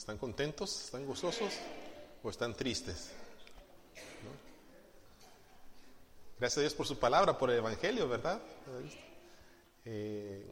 ¿Están 0.00 0.16
contentos? 0.16 0.84
¿Están 0.86 1.04
gozosos? 1.04 1.52
¿O 2.22 2.30
están 2.30 2.54
tristes? 2.54 3.10
Gracias 6.38 6.56
a 6.56 6.60
Dios 6.62 6.72
por 6.72 6.86
su 6.86 6.98
palabra, 6.98 7.36
por 7.36 7.50
el 7.50 7.58
Evangelio, 7.58 8.08
¿verdad? 8.08 8.40
Eh, 9.84 10.50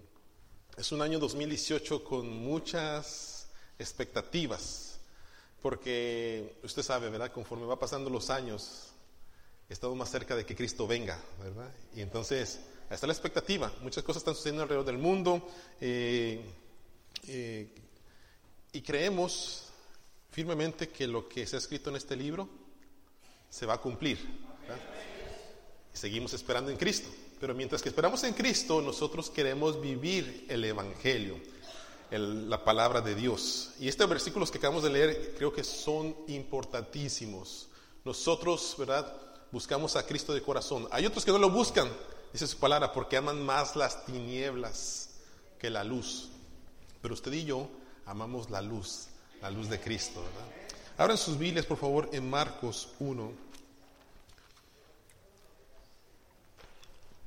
es 0.77 0.93
un 0.93 1.01
año 1.01 1.19
2018 1.19 2.05
con 2.05 2.29
muchas 2.29 3.49
expectativas, 3.79 5.01
porque 5.63 6.59
usted 6.63 6.83
sabe, 6.83 7.09
¿verdad? 7.09 7.33
Conforme 7.33 7.65
va 7.65 7.79
pasando 7.79 8.11
los 8.11 8.29
años, 8.29 8.91
estamos 9.71 9.97
más 9.97 10.11
cerca 10.11 10.37
de 10.37 10.45
que 10.45 10.55
Cristo 10.55 10.87
venga, 10.87 11.19
¿verdad? 11.43 11.73
Y 11.95 12.03
entonces, 12.03 12.61
ahí 12.91 12.97
está 12.97 13.07
la 13.07 13.15
expectativa. 13.15 13.73
Muchas 13.81 14.05
cosas 14.05 14.21
están 14.21 14.35
sucediendo 14.35 14.65
alrededor 14.65 14.85
del 14.85 14.99
mundo. 14.99 15.49
Eh, 15.81 16.45
eh, 17.29 17.88
y 18.73 18.83
creemos 18.83 19.65
firmemente 20.31 20.89
que 20.89 21.07
lo 21.07 21.29
que 21.29 21.47
se 21.47 21.57
ha 21.57 21.59
escrito 21.59 21.91
en 21.91 21.97
este 21.97 22.17
libro 22.17 22.49
se 23.51 23.67
va 23.67 23.75
a 23.75 23.81
cumplir. 23.81 24.19
seguimos 25.93 26.33
esperando 26.33 26.71
en 26.71 26.77
Cristo. 26.77 27.09
Pero 27.41 27.55
mientras 27.55 27.83
que 27.83 27.89
esperamos 27.89 28.25
en 28.25 28.35
Cristo, 28.35 28.83
nosotros 28.83 29.31
queremos 29.31 29.81
vivir 29.81 30.47
el 30.49 30.65
Evangelio, 30.65 31.41
la 32.11 32.65
palabra 32.65 33.01
de 33.01 33.15
Dios. 33.15 33.71
Y 33.79 33.89
estos 33.89 34.09
versículos 34.09 34.51
que 34.51 34.59
acabamos 34.59 34.83
de 34.83 34.91
leer 34.91 35.35
creo 35.37 35.53
que 35.53 35.63
son 35.65 36.17
importantísimos. 36.27 37.69
Nosotros, 38.05 38.75
¿verdad? 38.79 39.13
Buscamos 39.53 39.97
a 39.97 40.05
Cristo 40.05 40.35
de 40.35 40.43
corazón. 40.43 40.89
Hay 40.91 41.07
otros 41.07 41.25
que 41.25 41.31
no 41.31 41.39
lo 41.39 41.51
buscan, 41.51 41.89
dice 42.33 42.47
su 42.47 42.59
palabra, 42.59 42.93
porque 42.93 43.17
aman 43.17 43.45
más 43.45 43.77
las 43.77 44.05
tinieblas 44.05 45.11
que 45.59 45.71
la 45.71 45.85
luz. 45.85 46.31
Pero 47.01 47.15
usted 47.15 47.33
y 47.33 47.45
yo 47.45 47.69
amamos 48.09 48.49
la 48.49 48.63
luz, 48.63 49.09
la 49.43 49.51
luz 49.51 49.69
de 49.69 49.79
Cristo, 49.79 50.23
¿verdad? 50.23 50.47
Abran 50.97 51.19
sus 51.19 51.39
Biblias, 51.39 51.67
por 51.67 51.77
favor, 51.77 52.09
en 52.13 52.29
Marcos 52.29 52.89
1. 52.99 53.33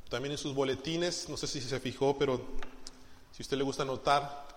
También 0.10 0.32
en 0.34 0.38
sus 0.40 0.56
boletines, 0.56 1.30
no 1.30 1.38
sé 1.38 1.48
si 1.48 1.62
se 1.62 1.80
fijó, 1.80 2.18
pero 2.18 2.42
si 3.32 3.42
a 3.42 3.44
usted 3.44 3.58
le 3.58 3.64
gusta 3.64 3.84
anotar, 3.84 4.48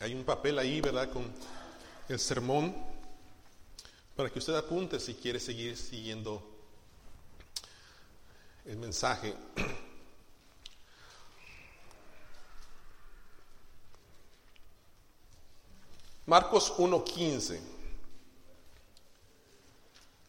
hay 0.00 0.14
un 0.14 0.24
papel 0.24 0.58
ahí, 0.60 0.80
¿verdad? 0.80 1.10
Con 1.10 1.30
el 2.08 2.18
sermón, 2.18 2.74
para 4.14 4.30
que 4.30 4.38
usted 4.38 4.54
apunte 4.54 5.00
si 5.00 5.14
quiere 5.14 5.40
seguir 5.40 5.76
siguiendo 5.76 6.40
el 8.64 8.76
mensaje. 8.76 9.34
Marcos 16.26 16.72
1.15. 16.78 17.60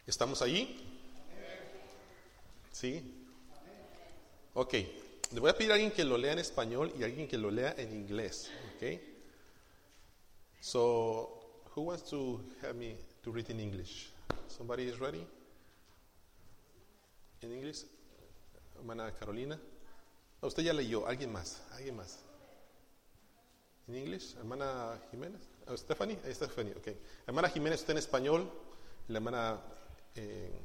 ¿Estamos 0.06 0.42
allí? 0.42 0.76
¿Sí? 2.70 3.02
Ok, 4.52 4.74
le 5.32 5.40
voy 5.40 5.50
a 5.50 5.56
pedir 5.56 5.70
a 5.70 5.74
alguien 5.74 5.90
que 5.90 6.04
lo 6.04 6.18
lea 6.18 6.32
en 6.32 6.38
español 6.38 6.92
y 6.98 7.02
a 7.02 7.06
alguien 7.06 7.26
que 7.26 7.38
lo 7.38 7.50
lea 7.50 7.74
en 7.78 7.92
inglés. 7.92 8.50
Ok. 8.74 9.00
So, 10.60 11.62
who 11.74 11.82
wants 11.82 12.04
to 12.10 12.42
have 12.62 12.74
me 12.74 12.96
to 13.22 13.32
read 13.32 13.48
in 13.48 13.60
English? 13.60 14.10
Somebody 14.48 14.84
is 14.84 14.98
ready? 14.98 15.26
In 17.40 17.52
English? 17.52 17.84
Hermana 18.76 19.12
Carolina. 19.12 19.58
Usted 20.42 20.62
ya 20.62 20.74
leyó. 20.74 21.06
¿Alguien 21.06 21.32
más? 21.32 21.62
¿Alguien 21.72 21.96
más? 21.96 22.18
¿En 23.88 23.96
inglés? 23.96 24.34
Hermana 24.38 25.00
Jiménez. 25.10 25.40
Oh, 25.68 25.76
Stephanie. 25.76 26.18
Ahí 26.24 26.30
está 26.30 26.46
Stephanie. 26.46 26.74
Ok. 26.76 26.88
Hermana 27.26 27.48
Jiménez, 27.48 27.80
usted 27.80 27.92
en 27.92 27.98
español. 27.98 28.50
La 29.08 29.18
hermana 29.18 29.60
eh, 30.14 30.60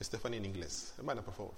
Stephanie 0.00 0.38
en 0.38 0.44
inglés. 0.44 0.94
Hermana, 0.98 1.22
por 1.22 1.34
favor. 1.34 1.54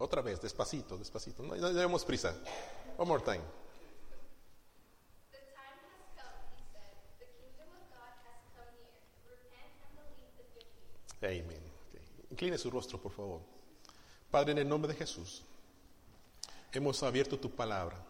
Otra 0.00 0.22
vez, 0.22 0.40
despacito, 0.40 0.96
despacito. 0.96 1.42
No, 1.42 1.54
no 1.54 1.72
debemos 1.74 2.06
prisa. 2.06 2.34
One 2.96 3.06
more 3.06 3.22
time. 3.22 3.42
Amén. 11.22 11.60
Incline 12.30 12.56
su 12.56 12.70
rostro, 12.70 12.98
por 12.98 13.12
favor. 13.12 13.42
Padre, 14.30 14.52
en 14.52 14.58
el 14.58 14.68
nombre 14.68 14.90
de 14.90 14.98
Jesús, 14.98 15.42
hemos 16.72 17.02
abierto 17.02 17.38
tu 17.38 17.50
palabra. 17.50 18.02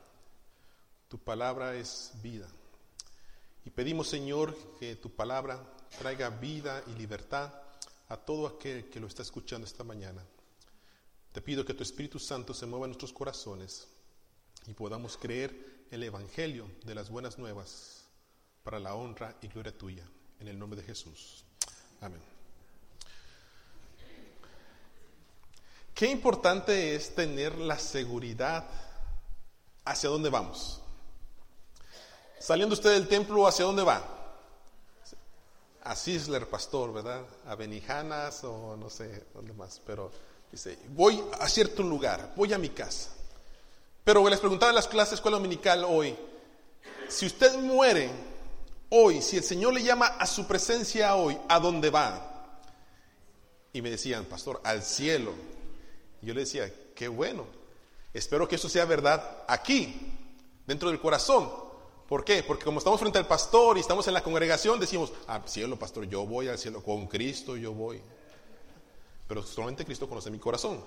Tu 1.08 1.18
palabra 1.18 1.74
es 1.74 2.12
vida. 2.22 2.46
Y 3.64 3.70
pedimos, 3.70 4.08
Señor, 4.08 4.56
que 4.78 4.94
tu 4.94 5.10
palabra 5.10 5.60
traiga 5.98 6.30
vida 6.30 6.84
y 6.86 6.92
libertad 6.92 7.52
a 8.08 8.16
todo 8.16 8.46
aquel 8.46 8.88
que 8.88 9.00
lo 9.00 9.08
está 9.08 9.22
escuchando 9.22 9.66
esta 9.66 9.82
mañana. 9.82 10.24
Te 11.32 11.40
pido 11.40 11.64
que 11.64 11.74
tu 11.74 11.82
Espíritu 11.82 12.18
Santo 12.18 12.52
se 12.52 12.66
mueva 12.66 12.86
en 12.86 12.90
nuestros 12.90 13.12
corazones 13.12 13.86
y 14.66 14.74
podamos 14.74 15.16
creer 15.16 15.86
el 15.90 16.02
Evangelio 16.02 16.68
de 16.84 16.94
las 16.94 17.08
buenas 17.08 17.38
nuevas 17.38 18.04
para 18.64 18.80
la 18.80 18.94
honra 18.94 19.36
y 19.40 19.48
gloria 19.48 19.76
tuya. 19.76 20.04
En 20.40 20.48
el 20.48 20.58
nombre 20.58 20.80
de 20.80 20.86
Jesús. 20.86 21.44
Amén. 22.00 22.20
Qué 25.94 26.06
importante 26.06 26.94
es 26.94 27.14
tener 27.14 27.58
la 27.58 27.78
seguridad 27.78 28.66
hacia 29.84 30.08
dónde 30.08 30.30
vamos. 30.30 30.80
Saliendo 32.38 32.72
usted 32.72 32.92
del 32.94 33.06
templo, 33.06 33.46
¿hacia 33.46 33.66
dónde 33.66 33.82
va? 33.82 34.02
A 35.82 35.94
Sisler, 35.94 36.48
pastor, 36.48 36.92
¿verdad? 36.92 37.26
A 37.44 37.54
Benijanas 37.54 38.42
o 38.44 38.76
no 38.76 38.88
sé 38.88 39.26
dónde 39.34 39.52
más, 39.52 39.80
pero 39.84 40.10
Dice, 40.50 40.78
voy 40.88 41.22
a 41.38 41.48
cierto 41.48 41.82
lugar, 41.82 42.32
voy 42.36 42.52
a 42.52 42.58
mi 42.58 42.70
casa. 42.70 43.10
Pero 44.02 44.28
les 44.28 44.40
preguntaba 44.40 44.70
en 44.70 44.76
las 44.76 44.88
clases 44.88 45.14
escuela 45.14 45.36
dominical 45.36 45.84
hoy, 45.84 46.16
si 47.08 47.26
usted 47.26 47.56
muere 47.58 48.10
hoy, 48.88 49.22
si 49.22 49.36
el 49.36 49.44
Señor 49.44 49.74
le 49.74 49.82
llama 49.82 50.06
a 50.06 50.26
su 50.26 50.46
presencia 50.46 51.14
hoy, 51.14 51.38
¿a 51.48 51.60
dónde 51.60 51.90
va? 51.90 52.58
Y 53.72 53.82
me 53.82 53.90
decían, 53.90 54.24
pastor, 54.24 54.60
al 54.64 54.82
cielo. 54.82 55.32
Yo 56.22 56.34
le 56.34 56.40
decía, 56.40 56.72
qué 56.94 57.06
bueno. 57.06 57.46
Espero 58.12 58.48
que 58.48 58.56
eso 58.56 58.68
sea 58.68 58.84
verdad 58.84 59.44
aquí, 59.46 60.16
dentro 60.66 60.88
del 60.88 61.00
corazón. 61.00 61.48
¿Por 62.08 62.24
qué? 62.24 62.42
Porque 62.42 62.64
como 62.64 62.78
estamos 62.78 62.98
frente 62.98 63.18
al 63.18 63.28
pastor 63.28 63.76
y 63.76 63.80
estamos 63.80 64.08
en 64.08 64.14
la 64.14 64.22
congregación, 64.22 64.80
decimos, 64.80 65.12
al 65.28 65.48
cielo, 65.48 65.78
pastor, 65.78 66.08
yo 66.08 66.26
voy 66.26 66.48
al 66.48 66.58
cielo, 66.58 66.82
con 66.82 67.06
Cristo 67.06 67.56
yo 67.56 67.72
voy 67.72 68.02
pero 69.30 69.44
solamente 69.44 69.84
Cristo 69.84 70.08
conoce 70.08 70.28
mi 70.28 70.40
corazón. 70.40 70.84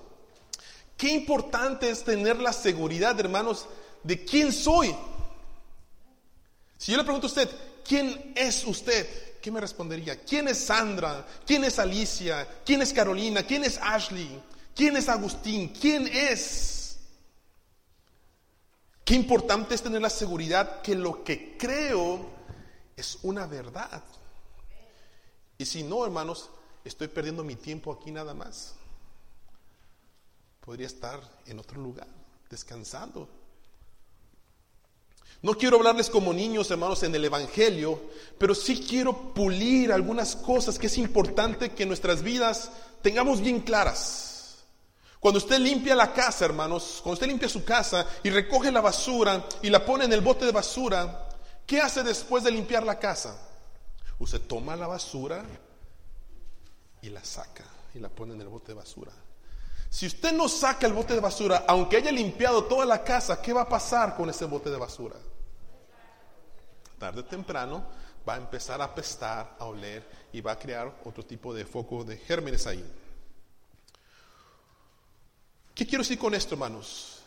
Qué 0.98 1.08
importante 1.08 1.88
es 1.88 2.04
tener 2.04 2.38
la 2.38 2.52
seguridad, 2.52 3.18
hermanos, 3.18 3.64
de 4.02 4.22
quién 4.22 4.52
soy. 4.52 4.94
Si 6.76 6.92
yo 6.92 6.98
le 6.98 7.04
pregunto 7.04 7.26
a 7.26 7.28
usted, 7.28 7.48
¿quién 7.82 8.34
es 8.36 8.66
usted? 8.66 9.40
¿Qué 9.40 9.50
me 9.50 9.62
respondería? 9.62 10.20
¿Quién 10.24 10.46
es 10.48 10.58
Sandra? 10.58 11.26
¿Quién 11.46 11.64
es 11.64 11.78
Alicia? 11.78 12.46
¿Quién 12.66 12.82
es 12.82 12.92
Carolina? 12.92 13.44
¿Quién 13.44 13.64
es 13.64 13.78
Ashley? 13.80 14.38
¿Quién 14.76 14.98
es 14.98 15.08
Agustín? 15.08 15.68
¿Quién 15.68 16.06
es? 16.06 16.98
Qué 19.06 19.14
importante 19.14 19.74
es 19.74 19.80
tener 19.80 20.02
la 20.02 20.10
seguridad 20.10 20.82
que 20.82 20.94
lo 20.94 21.24
que 21.24 21.56
creo 21.56 22.26
es 22.94 23.20
una 23.22 23.46
verdad. 23.46 24.04
Y 25.56 25.64
si 25.64 25.82
no, 25.82 26.04
hermanos, 26.04 26.50
estoy 26.84 27.08
perdiendo 27.08 27.42
mi 27.42 27.56
tiempo 27.56 27.92
aquí 27.92 28.10
nada 28.10 28.34
más. 28.34 28.74
Podría 30.60 30.86
estar 30.86 31.20
en 31.46 31.58
otro 31.58 31.80
lugar, 31.80 32.06
descansando. 32.48 33.28
No 35.42 35.54
quiero 35.54 35.76
hablarles 35.76 36.08
como 36.08 36.32
niños, 36.32 36.70
hermanos, 36.70 37.02
en 37.02 37.14
el 37.14 37.24
Evangelio, 37.24 38.00
pero 38.38 38.54
sí 38.54 38.84
quiero 38.88 39.34
pulir 39.34 39.92
algunas 39.92 40.36
cosas 40.36 40.78
que 40.78 40.86
es 40.86 40.96
importante 40.96 41.72
que 41.72 41.84
nuestras 41.84 42.22
vidas 42.22 42.70
tengamos 43.02 43.40
bien 43.40 43.60
claras. 43.60 44.64
Cuando 45.20 45.38
usted 45.38 45.58
limpia 45.58 45.94
la 45.94 46.12
casa, 46.12 46.44
hermanos, 46.44 47.00
cuando 47.02 47.14
usted 47.14 47.26
limpia 47.26 47.48
su 47.48 47.64
casa 47.64 48.06
y 48.22 48.30
recoge 48.30 48.70
la 48.70 48.80
basura 48.80 49.46
y 49.62 49.70
la 49.70 49.84
pone 49.84 50.04
en 50.04 50.12
el 50.12 50.20
bote 50.20 50.44
de 50.44 50.52
basura, 50.52 51.28
¿qué 51.66 51.80
hace 51.80 52.02
después 52.02 52.44
de 52.44 52.50
limpiar 52.50 52.82
la 52.82 52.98
casa? 52.98 53.38
Usted 54.18 54.40
toma 54.42 54.76
la 54.76 54.86
basura 54.86 55.44
y 57.04 57.10
la 57.10 57.22
saca 57.22 57.64
y 57.94 57.98
la 57.98 58.08
pone 58.08 58.32
en 58.32 58.40
el 58.40 58.48
bote 58.48 58.68
de 58.68 58.74
basura. 58.74 59.12
Si 59.90 60.06
usted 60.06 60.32
no 60.32 60.48
saca 60.48 60.86
el 60.86 60.94
bote 60.94 61.14
de 61.14 61.20
basura, 61.20 61.64
aunque 61.68 61.98
haya 61.98 62.10
limpiado 62.10 62.64
toda 62.64 62.86
la 62.86 63.04
casa, 63.04 63.40
¿qué 63.40 63.52
va 63.52 63.62
a 63.62 63.68
pasar 63.68 64.16
con 64.16 64.28
ese 64.30 64.46
bote 64.46 64.70
de 64.70 64.78
basura? 64.78 65.16
Tarde 66.98 67.20
o 67.20 67.24
temprano 67.24 67.84
va 68.26 68.34
a 68.34 68.38
empezar 68.38 68.80
a 68.80 68.84
apestar, 68.84 69.56
a 69.58 69.66
oler 69.66 70.08
y 70.32 70.40
va 70.40 70.52
a 70.52 70.58
crear 70.58 70.92
otro 71.04 71.24
tipo 71.24 71.52
de 71.52 71.66
foco 71.66 72.04
de 72.04 72.16
gérmenes 72.16 72.66
ahí. 72.66 72.84
¿Qué 75.74 75.86
quiero 75.86 76.02
decir 76.02 76.18
con 76.18 76.34
esto, 76.34 76.54
hermanos? 76.54 77.20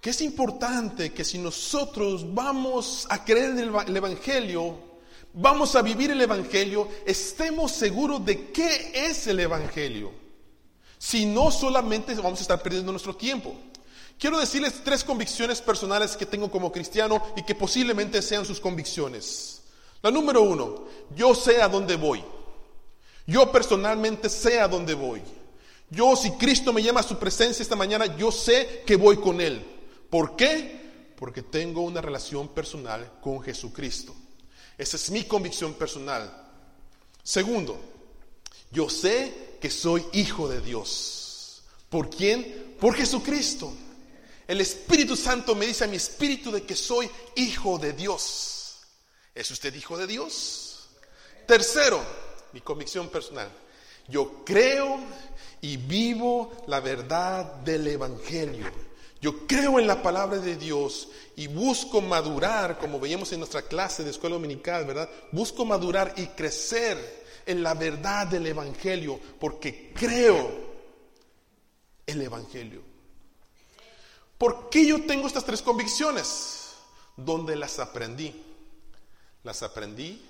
Que 0.00 0.10
es 0.10 0.20
importante 0.20 1.12
que 1.12 1.24
si 1.24 1.38
nosotros 1.38 2.32
vamos 2.32 3.06
a 3.10 3.24
creer 3.24 3.50
en 3.50 3.58
el 3.58 3.96
Evangelio, 3.96 4.93
vamos 5.34 5.74
a 5.74 5.82
vivir 5.82 6.10
el 6.10 6.20
Evangelio, 6.20 6.88
estemos 7.04 7.72
seguros 7.72 8.24
de 8.24 8.50
qué 8.50 8.92
es 8.94 9.26
el 9.26 9.40
Evangelio. 9.40 10.12
Si 10.98 11.26
no, 11.26 11.50
solamente 11.50 12.14
vamos 12.14 12.38
a 12.38 12.42
estar 12.42 12.62
perdiendo 12.62 12.92
nuestro 12.92 13.14
tiempo. 13.14 13.54
Quiero 14.18 14.38
decirles 14.38 14.82
tres 14.84 15.02
convicciones 15.04 15.60
personales 15.60 16.16
que 16.16 16.24
tengo 16.24 16.50
como 16.50 16.72
cristiano 16.72 17.22
y 17.36 17.42
que 17.42 17.54
posiblemente 17.54 18.22
sean 18.22 18.46
sus 18.46 18.60
convicciones. 18.60 19.62
La 20.02 20.10
número 20.10 20.42
uno, 20.42 20.84
yo 21.14 21.34
sé 21.34 21.60
a 21.60 21.68
dónde 21.68 21.96
voy. 21.96 22.24
Yo 23.26 23.50
personalmente 23.50 24.28
sé 24.28 24.60
a 24.60 24.68
dónde 24.68 24.94
voy. 24.94 25.20
Yo, 25.90 26.16
si 26.16 26.30
Cristo 26.32 26.72
me 26.72 26.82
llama 26.82 27.00
a 27.00 27.04
su 27.04 27.18
presencia 27.18 27.62
esta 27.62 27.76
mañana, 27.76 28.16
yo 28.16 28.30
sé 28.30 28.82
que 28.86 28.96
voy 28.96 29.16
con 29.16 29.40
Él. 29.40 29.64
¿Por 30.10 30.36
qué? 30.36 31.12
Porque 31.16 31.42
tengo 31.42 31.82
una 31.82 32.00
relación 32.00 32.48
personal 32.48 33.12
con 33.20 33.42
Jesucristo. 33.42 34.14
Esa 34.76 34.96
es 34.96 35.10
mi 35.10 35.24
convicción 35.24 35.74
personal. 35.74 36.42
Segundo, 37.22 37.80
yo 38.70 38.88
sé 38.88 39.56
que 39.60 39.70
soy 39.70 40.04
hijo 40.12 40.48
de 40.48 40.60
Dios. 40.60 41.62
¿Por 41.88 42.10
quién? 42.10 42.76
Por 42.80 42.94
Jesucristo. 42.94 43.72
El 44.46 44.60
Espíritu 44.60 45.16
Santo 45.16 45.54
me 45.54 45.66
dice 45.66 45.84
a 45.84 45.88
mi 45.88 45.96
espíritu 45.96 46.50
de 46.50 46.64
que 46.64 46.76
soy 46.76 47.08
hijo 47.36 47.78
de 47.78 47.92
Dios. 47.92 48.80
¿Es 49.34 49.50
usted 49.50 49.74
hijo 49.74 49.96
de 49.96 50.06
Dios? 50.06 50.88
Tercero, 51.46 52.02
mi 52.52 52.60
convicción 52.60 53.08
personal. 53.08 53.50
Yo 54.08 54.44
creo 54.44 55.00
y 55.60 55.76
vivo 55.78 56.64
la 56.66 56.80
verdad 56.80 57.44
del 57.56 57.86
Evangelio. 57.86 58.66
Yo 59.24 59.46
creo 59.46 59.80
en 59.80 59.86
la 59.86 60.02
palabra 60.02 60.36
de 60.36 60.54
Dios 60.54 61.08
y 61.34 61.46
busco 61.46 62.02
madurar, 62.02 62.76
como 62.78 63.00
veíamos 63.00 63.32
en 63.32 63.38
nuestra 63.38 63.62
clase 63.62 64.04
de 64.04 64.10
escuela 64.10 64.34
dominical, 64.34 64.84
¿verdad? 64.84 65.08
Busco 65.32 65.64
madurar 65.64 66.12
y 66.18 66.26
crecer 66.26 67.24
en 67.46 67.62
la 67.62 67.72
verdad 67.72 68.26
del 68.26 68.46
Evangelio, 68.46 69.18
porque 69.40 69.94
creo 69.94 70.50
el 72.04 72.20
Evangelio. 72.20 72.82
¿Por 74.36 74.68
qué 74.68 74.84
yo 74.84 75.02
tengo 75.06 75.26
estas 75.26 75.46
tres 75.46 75.62
convicciones? 75.62 76.74
¿Dónde 77.16 77.56
las 77.56 77.78
aprendí? 77.78 78.44
Las 79.42 79.62
aprendí 79.62 80.22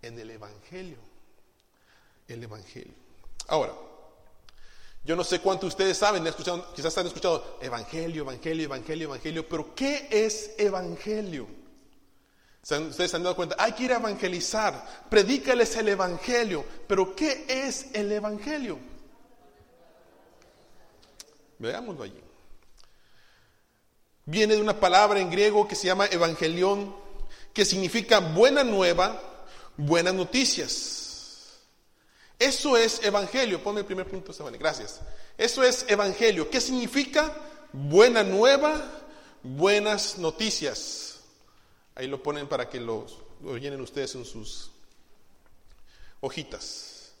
en 0.00 0.18
el 0.18 0.30
Evangelio. 0.30 0.96
El 2.28 2.42
Evangelio. 2.42 2.94
Ahora, 3.46 3.74
yo 5.04 5.16
no 5.16 5.24
sé 5.24 5.40
cuántos 5.40 5.62
de 5.62 5.68
ustedes 5.68 5.98
saben, 5.98 6.24
quizás 6.74 6.98
han 6.98 7.06
escuchado 7.06 7.58
Evangelio, 7.60 8.22
Evangelio, 8.22 8.64
Evangelio, 8.64 9.08
Evangelio, 9.08 9.48
pero 9.48 9.74
¿qué 9.74 10.08
es 10.10 10.54
Evangelio? 10.58 11.60
Ustedes 12.62 13.10
se 13.10 13.16
han 13.16 13.22
dado 13.22 13.34
cuenta, 13.34 13.56
hay 13.58 13.72
que 13.72 13.84
ir 13.84 13.92
a 13.92 13.96
evangelizar, 13.96 15.06
predícales 15.08 15.74
el 15.76 15.88
Evangelio. 15.88 16.64
Pero 16.86 17.16
¿qué 17.16 17.46
es 17.48 17.86
el 17.94 18.12
Evangelio? 18.12 18.78
Veámoslo 21.58 22.04
allí. 22.04 22.20
Viene 24.26 24.54
de 24.54 24.60
una 24.60 24.78
palabra 24.78 25.20
en 25.20 25.30
griego 25.30 25.66
que 25.66 25.74
se 25.74 25.86
llama 25.86 26.06
evangelión, 26.06 26.94
que 27.52 27.64
significa 27.64 28.20
buena 28.20 28.62
nueva, 28.62 29.20
buenas 29.76 30.14
noticias. 30.14 30.99
Eso 32.40 32.74
es 32.74 33.02
evangelio. 33.04 33.62
Ponme 33.62 33.80
el 33.80 33.86
primer 33.86 34.08
punto, 34.08 34.32
Gracias. 34.58 35.00
Eso 35.36 35.62
es 35.62 35.84
evangelio. 35.88 36.48
¿Qué 36.48 36.58
significa? 36.58 37.34
Buena 37.70 38.22
nueva, 38.22 38.82
buenas 39.42 40.16
noticias. 40.16 41.20
Ahí 41.94 42.06
lo 42.06 42.22
ponen 42.22 42.48
para 42.48 42.66
que 42.66 42.80
lo, 42.80 43.06
llenen 43.58 43.82
ustedes 43.82 44.14
en 44.14 44.24
sus 44.24 44.70
hojitas. 46.20 47.12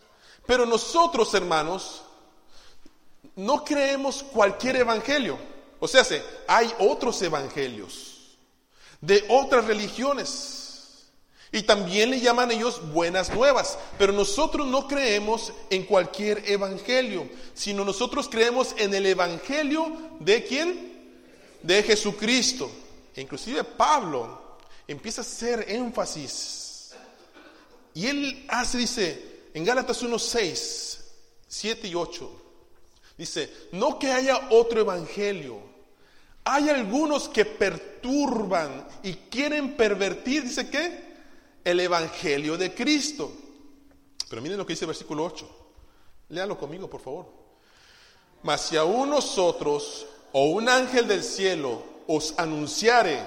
Pero 0.46 0.64
nosotros, 0.64 1.34
hermanos, 1.34 2.02
no 3.36 3.62
creemos 3.62 4.22
cualquier 4.22 4.76
evangelio. 4.76 5.38
O 5.80 5.86
sea, 5.86 6.02
hay 6.48 6.72
otros 6.78 7.20
evangelios 7.20 8.38
de 9.02 9.22
otras 9.28 9.66
religiones. 9.66 10.59
Y 11.52 11.62
también 11.62 12.10
le 12.10 12.20
llaman 12.20 12.50
ellos 12.52 12.80
buenas 12.92 13.34
nuevas. 13.34 13.76
Pero 13.98 14.12
nosotros 14.12 14.66
no 14.66 14.86
creemos 14.86 15.52
en 15.68 15.84
cualquier 15.84 16.48
evangelio, 16.48 17.28
sino 17.54 17.84
nosotros 17.84 18.28
creemos 18.28 18.74
en 18.78 18.94
el 18.94 19.06
evangelio 19.06 19.90
de 20.20 20.44
quién? 20.44 21.18
De 21.62 21.82
Jesucristo. 21.82 22.70
E 23.16 23.20
inclusive 23.20 23.64
Pablo 23.64 24.58
empieza 24.86 25.22
a 25.22 25.24
hacer 25.24 25.66
énfasis. 25.68 26.92
Y 27.94 28.06
él 28.06 28.46
hace, 28.48 28.78
dice, 28.78 29.30
en 29.52 29.64
Gálatas 29.64 30.00
1, 30.02 30.18
6, 30.18 31.00
7 31.48 31.88
y 31.88 31.94
8, 31.96 32.42
dice, 33.18 33.52
no 33.72 33.98
que 33.98 34.12
haya 34.12 34.48
otro 34.50 34.80
evangelio. 34.80 35.60
Hay 36.44 36.68
algunos 36.68 37.28
que 37.28 37.44
perturban 37.44 38.86
y 39.02 39.14
quieren 39.14 39.76
pervertir, 39.76 40.44
dice 40.44 40.70
que, 40.70 41.09
el 41.64 41.80
evangelio 41.80 42.56
de 42.56 42.74
Cristo. 42.74 43.32
Pero 44.28 44.42
miren 44.42 44.58
lo 44.58 44.66
que 44.66 44.72
dice 44.72 44.84
el 44.84 44.88
versículo 44.88 45.24
8. 45.24 45.48
Léalo 46.30 46.58
conmigo, 46.58 46.88
por 46.88 47.00
favor. 47.00 47.26
Mas 48.42 48.62
si 48.62 48.76
aún 48.76 49.10
nosotros 49.10 50.06
o 50.32 50.50
un 50.50 50.68
ángel 50.68 51.08
del 51.08 51.22
cielo 51.22 51.82
os 52.06 52.34
anunciare 52.38 53.20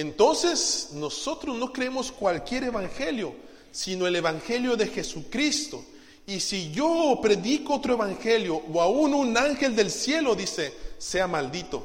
Entonces, 0.00 0.92
nosotros 0.94 1.56
no 1.56 1.74
creemos 1.74 2.10
cualquier 2.10 2.64
evangelio, 2.64 3.34
sino 3.70 4.06
el 4.06 4.16
evangelio 4.16 4.74
de 4.74 4.86
Jesucristo. 4.86 5.84
Y 6.30 6.38
si 6.38 6.70
yo 6.70 7.18
predico 7.20 7.74
otro 7.74 7.94
evangelio, 7.94 8.62
o 8.72 8.80
aún 8.80 9.14
un 9.14 9.36
ángel 9.36 9.74
del 9.74 9.90
cielo 9.90 10.36
dice, 10.36 10.72
sea 10.96 11.26
maldito, 11.26 11.84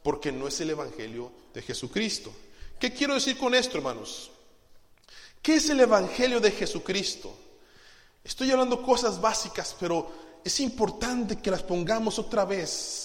porque 0.00 0.30
no 0.30 0.46
es 0.46 0.60
el 0.60 0.70
evangelio 0.70 1.32
de 1.52 1.60
Jesucristo. 1.60 2.32
¿Qué 2.78 2.92
quiero 2.92 3.14
decir 3.14 3.36
con 3.36 3.52
esto, 3.52 3.78
hermanos? 3.78 4.30
¿Qué 5.42 5.56
es 5.56 5.68
el 5.70 5.80
evangelio 5.80 6.38
de 6.38 6.52
Jesucristo? 6.52 7.36
Estoy 8.22 8.52
hablando 8.52 8.80
cosas 8.80 9.20
básicas, 9.20 9.74
pero 9.80 10.12
es 10.44 10.60
importante 10.60 11.38
que 11.38 11.50
las 11.50 11.64
pongamos 11.64 12.20
otra 12.20 12.44
vez 12.44 13.03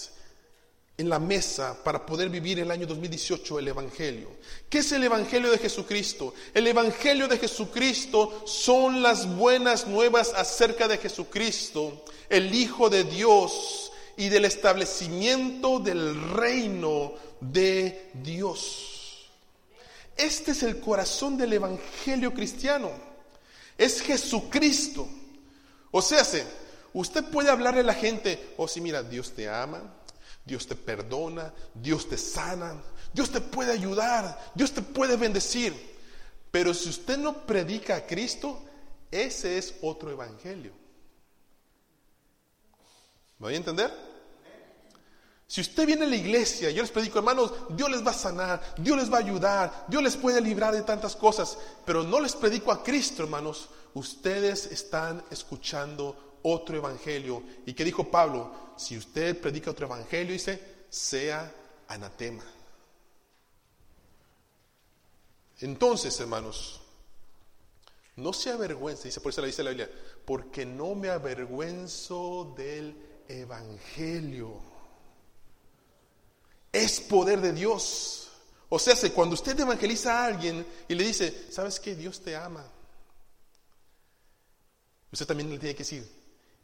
en 1.00 1.08
la 1.08 1.18
mesa 1.18 1.82
para 1.82 2.04
poder 2.04 2.28
vivir 2.28 2.58
el 2.60 2.70
año 2.70 2.86
2018 2.86 3.58
el 3.58 3.68
Evangelio. 3.68 4.28
¿Qué 4.68 4.78
es 4.78 4.92
el 4.92 5.02
Evangelio 5.02 5.50
de 5.50 5.58
Jesucristo? 5.58 6.34
El 6.52 6.66
Evangelio 6.66 7.26
de 7.26 7.38
Jesucristo 7.38 8.42
son 8.46 9.02
las 9.02 9.26
buenas 9.34 9.86
nuevas 9.86 10.32
acerca 10.36 10.86
de 10.88 10.98
Jesucristo, 10.98 12.04
el 12.28 12.54
Hijo 12.54 12.90
de 12.90 13.04
Dios 13.04 13.92
y 14.16 14.28
del 14.28 14.44
establecimiento 14.44 15.78
del 15.78 16.32
reino 16.32 17.14
de 17.40 18.10
Dios. 18.22 19.30
Este 20.18 20.50
es 20.50 20.62
el 20.62 20.80
corazón 20.80 21.38
del 21.38 21.54
Evangelio 21.54 22.34
cristiano. 22.34 22.90
Es 23.78 24.02
Jesucristo. 24.02 25.08
O 25.90 26.02
sea, 26.02 26.22
usted 26.92 27.24
puede 27.24 27.48
hablarle 27.48 27.80
a 27.80 27.84
la 27.84 27.94
gente, 27.94 28.52
oh 28.58 28.68
sí, 28.68 28.82
mira, 28.82 29.02
Dios 29.02 29.32
te 29.32 29.48
ama, 29.48 29.94
Dios 30.44 30.66
te 30.66 30.74
perdona, 30.74 31.52
Dios 31.74 32.08
te 32.08 32.16
sana, 32.16 32.82
Dios 33.12 33.30
te 33.30 33.40
puede 33.40 33.72
ayudar, 33.72 34.52
Dios 34.54 34.72
te 34.72 34.82
puede 34.82 35.16
bendecir. 35.16 35.74
Pero 36.50 36.74
si 36.74 36.88
usted 36.88 37.18
no 37.18 37.46
predica 37.46 37.96
a 37.96 38.06
Cristo, 38.06 38.62
ese 39.10 39.58
es 39.58 39.74
otro 39.82 40.10
evangelio. 40.10 40.72
¿Me 43.38 43.46
voy 43.46 43.54
a 43.54 43.58
entender? 43.58 44.10
Si 45.46 45.60
usted 45.60 45.84
viene 45.84 46.04
a 46.04 46.08
la 46.08 46.14
iglesia, 46.14 46.70
yo 46.70 46.80
les 46.80 46.92
predico, 46.92 47.18
hermanos, 47.18 47.52
Dios 47.70 47.90
les 47.90 48.06
va 48.06 48.12
a 48.12 48.14
sanar, 48.14 48.74
Dios 48.78 48.96
les 48.96 49.12
va 49.12 49.16
a 49.16 49.20
ayudar, 49.20 49.86
Dios 49.88 50.00
les 50.00 50.16
puede 50.16 50.40
librar 50.40 50.72
de 50.72 50.82
tantas 50.82 51.16
cosas, 51.16 51.58
pero 51.84 52.04
no 52.04 52.20
les 52.20 52.36
predico 52.36 52.70
a 52.70 52.84
Cristo, 52.84 53.24
hermanos, 53.24 53.68
ustedes 53.94 54.66
están 54.66 55.24
escuchando 55.28 56.29
otro 56.42 56.76
evangelio. 56.76 57.42
¿Y 57.66 57.74
qué 57.74 57.84
dijo 57.84 58.10
Pablo? 58.10 58.72
Si 58.76 58.96
usted 58.96 59.40
predica 59.40 59.70
otro 59.70 59.86
evangelio, 59.86 60.32
dice, 60.32 60.84
sea 60.88 61.52
anatema. 61.88 62.44
Entonces, 65.60 66.18
hermanos, 66.20 66.80
no 68.16 68.32
se 68.32 68.50
avergüence, 68.50 69.08
dice 69.08 69.20
por 69.20 69.30
eso 69.30 69.40
le 69.40 69.48
dice 69.48 69.62
la 69.62 69.70
Biblia, 69.70 69.90
porque 70.24 70.64
no 70.64 70.94
me 70.94 71.10
avergüenzo 71.10 72.54
del 72.56 72.96
Evangelio. 73.28 74.60
Es 76.72 77.00
poder 77.00 77.40
de 77.40 77.52
Dios. 77.52 78.30
O 78.68 78.78
sea, 78.78 78.94
cuando 79.12 79.34
usted 79.34 79.58
evangeliza 79.58 80.20
a 80.20 80.26
alguien 80.26 80.64
y 80.88 80.94
le 80.94 81.04
dice, 81.04 81.46
¿sabes 81.50 81.80
que 81.80 81.94
Dios 81.94 82.20
te 82.20 82.36
ama? 82.36 82.64
Usted 85.12 85.26
también 85.26 85.50
le 85.50 85.58
tiene 85.58 85.74
que 85.74 85.82
decir, 85.82 86.08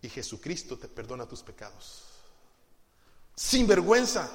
y 0.03 0.09
Jesucristo 0.09 0.79
te 0.79 0.88
perdona 0.88 1.26
tus 1.26 1.43
pecados. 1.43 2.03
Sin 3.35 3.67
vergüenza, 3.67 4.31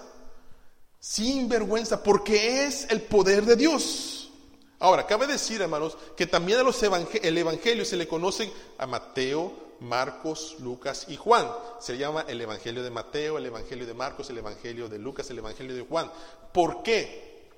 sin 0.99 1.49
vergüenza, 1.49 2.03
porque 2.03 2.65
es 2.65 2.85
el 2.89 3.01
poder 3.01 3.45
de 3.45 3.55
Dios. 3.55 4.31
Ahora, 4.79 5.05
cabe 5.05 5.27
decir, 5.27 5.61
hermanos, 5.61 5.97
que 6.17 6.25
también 6.25 6.59
a 6.59 6.63
los 6.63 6.81
el 6.81 7.37
Evangelio 7.37 7.85
se 7.85 7.97
le 7.97 8.07
conoce 8.07 8.51
a 8.77 8.87
Mateo, 8.87 9.71
Marcos, 9.79 10.57
Lucas 10.59 11.05
y 11.07 11.17
Juan. 11.17 11.47
Se 11.79 11.97
llama 11.97 12.25
el 12.27 12.41
Evangelio 12.41 12.83
de 12.83 12.89
Mateo, 12.89 13.37
el 13.37 13.45
Evangelio 13.45 13.85
de 13.85 13.93
Marcos, 13.93 14.29
el 14.29 14.37
Evangelio 14.37 14.89
de 14.89 14.99
Lucas, 14.99 15.29
el 15.29 15.39
Evangelio 15.39 15.75
de 15.75 15.81
Juan. 15.81 16.11
¿Por 16.51 16.83
qué? 16.83 17.49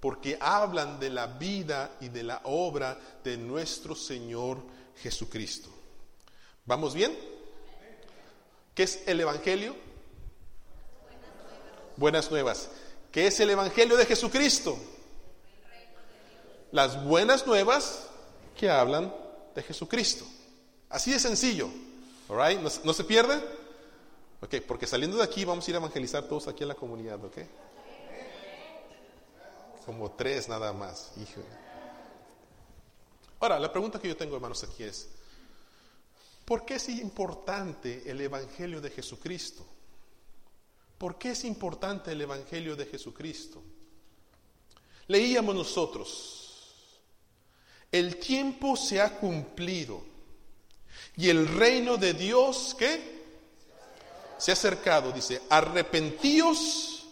Porque 0.00 0.36
hablan 0.40 0.98
de 0.98 1.10
la 1.10 1.26
vida 1.26 1.96
y 2.00 2.08
de 2.08 2.22
la 2.22 2.40
obra 2.44 2.98
de 3.22 3.36
nuestro 3.36 3.94
Señor 3.94 4.58
Jesucristo. 4.96 5.70
¿Vamos 6.64 6.94
bien? 6.94 7.16
¿Qué 8.74 8.84
es 8.84 9.02
el 9.06 9.20
Evangelio? 9.20 9.76
Buenas 11.96 12.30
nuevas. 12.30 12.70
¿Qué 13.10 13.26
es 13.26 13.38
el 13.40 13.50
Evangelio 13.50 13.96
de 13.96 14.06
Jesucristo? 14.06 14.78
Las 16.70 17.04
buenas 17.04 17.46
nuevas 17.46 18.08
que 18.56 18.70
hablan 18.70 19.14
de 19.54 19.62
Jesucristo. 19.62 20.24
Así 20.88 21.12
de 21.12 21.18
sencillo. 21.18 21.68
¿No, 22.28 22.70
¿No, 22.84 22.92
se 22.94 23.04
pierde? 23.04 23.36
Ok, 24.40 24.56
porque 24.66 24.86
saliendo 24.86 25.18
de 25.18 25.24
aquí 25.24 25.44
vamos 25.44 25.66
a 25.66 25.70
ir 25.70 25.76
a 25.76 25.78
evangelizar 25.78 26.24
todos 26.24 26.48
aquí 26.48 26.62
en 26.62 26.68
la 26.68 26.74
comunidad, 26.74 27.22
¿ok? 27.22 27.38
Como 29.84 30.10
tres 30.12 30.48
nada 30.48 30.72
más. 30.72 31.12
Hijo. 31.18 31.42
Ahora, 33.38 33.58
la 33.58 33.70
pregunta 33.70 34.00
que 34.00 34.08
yo 34.08 34.16
tengo, 34.16 34.36
hermanos, 34.36 34.64
aquí 34.64 34.84
es, 34.84 35.08
¿Por 36.44 36.64
qué 36.64 36.74
es 36.74 36.88
importante 36.88 38.02
el 38.06 38.20
Evangelio 38.20 38.80
de 38.80 38.90
Jesucristo? 38.90 39.66
¿Por 40.98 41.18
qué 41.18 41.30
es 41.30 41.44
importante 41.44 42.12
el 42.12 42.20
Evangelio 42.20 42.76
de 42.76 42.86
Jesucristo? 42.86 43.62
Leíamos 45.08 45.54
nosotros, 45.54 47.00
el 47.90 48.16
tiempo 48.16 48.76
se 48.76 49.00
ha 49.00 49.18
cumplido 49.18 50.04
y 51.16 51.28
el 51.28 51.46
reino 51.46 51.96
de 51.96 52.14
Dios, 52.14 52.74
¿qué? 52.78 53.22
Se 54.38 54.50
ha 54.50 54.54
acercado, 54.54 55.12
dice, 55.12 55.42
arrepentíos 55.50 57.06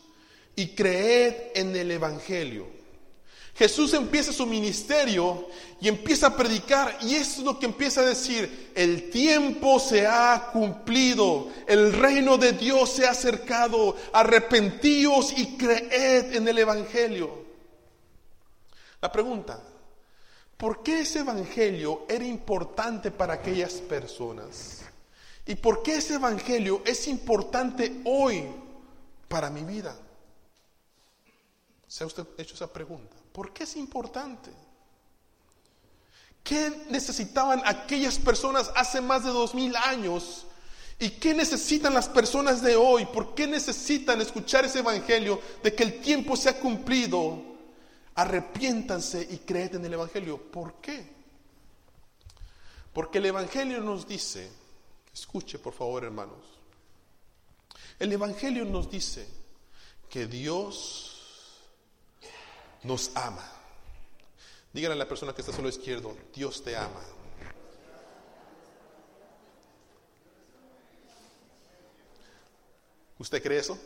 y 0.57 0.69
creed 0.69 1.53
en 1.55 1.77
el 1.77 1.91
Evangelio. 1.91 2.80
Jesús 3.55 3.93
empieza 3.95 4.33
su 4.33 4.47
ministerio 4.47 5.49
y 5.81 5.89
empieza 5.89 6.29
a 6.29 6.37
predicar 6.37 6.99
y 7.03 7.15
es 7.15 7.39
lo 7.39 7.59
que 7.59 7.67
empieza 7.67 8.01
a 8.01 8.05
decir, 8.05 8.73
el 8.75 9.11
tiempo 9.11 9.79
se 9.79 10.07
ha 10.07 10.51
cumplido, 10.53 11.49
el 11.67 11.93
reino 11.93 12.39
de 12.39 12.53
Dios 12.53 12.91
se 12.91 13.07
ha 13.07 13.11
acercado, 13.11 13.97
arrepentíos 14.13 15.33
y 15.37 15.57
creed 15.57 16.35
en 16.35 16.49
el 16.49 16.59
Evangelio. 16.59 17.45
La 19.01 19.11
pregunta, 19.11 19.63
¿por 20.57 20.83
qué 20.83 21.01
ese 21.01 21.21
Evangelio 21.21 22.07
era 22.09 22.25
importante 22.25 23.11
para 23.11 23.35
aquellas 23.35 23.75
personas? 23.75 24.83
¿Y 25.47 25.55
por 25.57 25.83
qué 25.83 25.97
ese 25.97 26.15
Evangelio 26.15 26.83
es 26.85 27.09
importante 27.09 28.01
hoy 28.05 28.45
para 29.29 29.51
mi 29.51 29.65
vida? 29.65 29.97
¿Se 31.87 32.05
ha 32.05 32.07
usted 32.07 32.25
hecho 32.39 32.55
esa 32.55 32.73
pregunta? 32.73 33.20
¿Por 33.33 33.53
qué 33.53 33.65
es 33.65 33.77
importante? 33.77 34.51
¿Qué 36.43 36.87
necesitaban 36.91 37.63
aquellas 37.65 38.19
personas 38.19 38.71
hace 38.75 39.01
más 39.01 39.25
de 39.25 39.31
dos 39.31 39.55
mil 39.55 39.75
años? 39.77 40.47
¿Y 40.99 41.11
qué 41.11 41.33
necesitan 41.33 41.95
las 41.95 42.09
personas 42.09 42.61
de 42.61 42.77
hoy? 42.77 43.07
¿Por 43.07 43.35
qué 43.35 43.47
necesitan 43.47 44.21
escuchar 44.21 44.65
ese 44.65 44.81
evangelio 44.81 45.41
de 45.63 45.75
que 45.75 45.83
el 45.83 46.01
tiempo 46.01 46.37
se 46.37 46.49
ha 46.49 46.61
cumplido? 46.61 47.43
Arrepiéntanse 48.15 49.27
y 49.31 49.39
creed 49.39 49.77
en 49.77 49.85
el 49.85 49.95
evangelio. 49.95 50.39
¿Por 50.39 50.75
qué? 50.75 51.21
Porque 52.93 53.19
el 53.19 53.27
evangelio 53.27 53.81
nos 53.81 54.07
dice, 54.07 54.51
escuche 55.13 55.59
por 55.59 55.73
favor 55.73 56.05
hermanos, 56.05 56.45
el 57.99 58.13
evangelio 58.13 58.65
nos 58.65 58.91
dice 58.91 59.27
que 60.09 60.27
Dios 60.27 61.10
nos 62.83 63.11
ama. 63.15 63.47
Díganle 64.73 64.95
a 64.95 64.99
la 64.99 65.09
persona 65.09 65.35
que 65.35 65.41
está 65.41 65.53
solo 65.53 65.69
izquierdo, 65.69 66.17
Dios 66.35 66.63
te 66.63 66.77
ama. 66.77 67.01
¿Usted 73.19 73.43
cree 73.43 73.59
eso? 73.59 73.79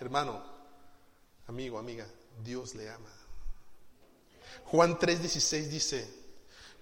Hermano, 0.00 0.42
amigo, 1.46 1.78
amiga, 1.78 2.06
Dios 2.42 2.74
le 2.74 2.90
ama. 2.90 3.10
Juan 4.64 4.98
3:16 4.98 5.68
dice, 5.68 6.08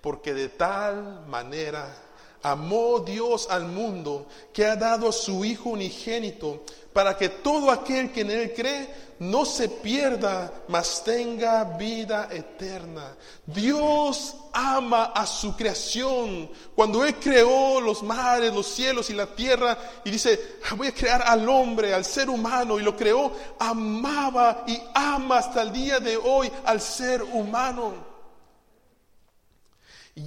porque 0.01 0.33
de 0.33 0.49
tal 0.49 1.27
manera 1.27 1.95
amó 2.43 3.01
Dios 3.01 3.49
al 3.51 3.67
mundo 3.67 4.27
que 4.53 4.67
ha 4.67 4.77
dado 4.77 5.09
a 5.09 5.13
su 5.13 5.45
Hijo 5.45 5.71
unigénito 5.71 6.63
para 6.93 7.17
que 7.17 7.29
todo 7.29 7.71
aquel 7.71 8.11
que 8.11 8.23
en 8.23 8.31
Él 8.31 8.53
cree 8.55 9.11
no 9.21 9.45
se 9.45 9.69
pierda, 9.69 10.51
mas 10.69 11.05
tenga 11.05 11.63
vida 11.65 12.29
eterna. 12.33 13.15
Dios 13.45 14.35
ama 14.53 15.13
a 15.15 15.27
su 15.27 15.55
creación. 15.55 16.51
Cuando 16.75 17.05
Él 17.05 17.15
creó 17.17 17.81
los 17.81 18.03
mares, 18.03 18.53
los 18.53 18.67
cielos 18.67 19.11
y 19.11 19.15
la 19.15 19.27
tierra 19.27 19.77
y 20.05 20.11
dice, 20.11 20.59
voy 20.75 20.89
a 20.89 20.95
crear 20.95 21.23
al 21.27 21.47
hombre, 21.49 21.93
al 21.93 22.05
ser 22.05 22.31
humano, 22.31 22.79
y 22.79 22.83
lo 22.83 22.97
creó, 22.97 23.31
amaba 23.59 24.65
y 24.67 24.81
ama 24.95 25.39
hasta 25.39 25.63
el 25.63 25.73
día 25.73 26.01
de 26.01 26.17
hoy 26.17 26.51
al 26.65 26.81
ser 26.81 27.23
humano. 27.23 28.10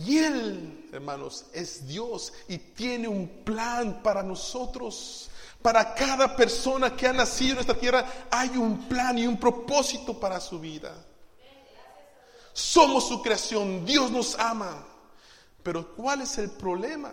Y 0.01 0.17
Él, 0.17 0.89
hermanos, 0.91 1.45
es 1.53 1.88
Dios 1.88 2.33
y 2.47 2.57
tiene 2.57 3.07
un 3.07 3.27
plan 3.43 4.01
para 4.01 4.23
nosotros. 4.23 5.29
Para 5.62 5.93
cada 5.93 6.35
persona 6.35 6.95
que 6.95 7.07
ha 7.07 7.13
nacido 7.13 7.53
en 7.53 7.59
esta 7.59 7.75
tierra 7.75 8.05
hay 8.31 8.50
un 8.57 8.88
plan 8.88 9.17
y 9.17 9.27
un 9.27 9.39
propósito 9.39 10.19
para 10.19 10.39
su 10.39 10.59
vida. 10.59 10.93
Somos 12.53 13.07
su 13.07 13.21
creación, 13.21 13.85
Dios 13.85 14.12
nos 14.12 14.38
ama. 14.39 14.85
Pero 15.62 15.95
¿cuál 15.95 16.21
es 16.21 16.38
el 16.38 16.51
problema? 16.51 17.12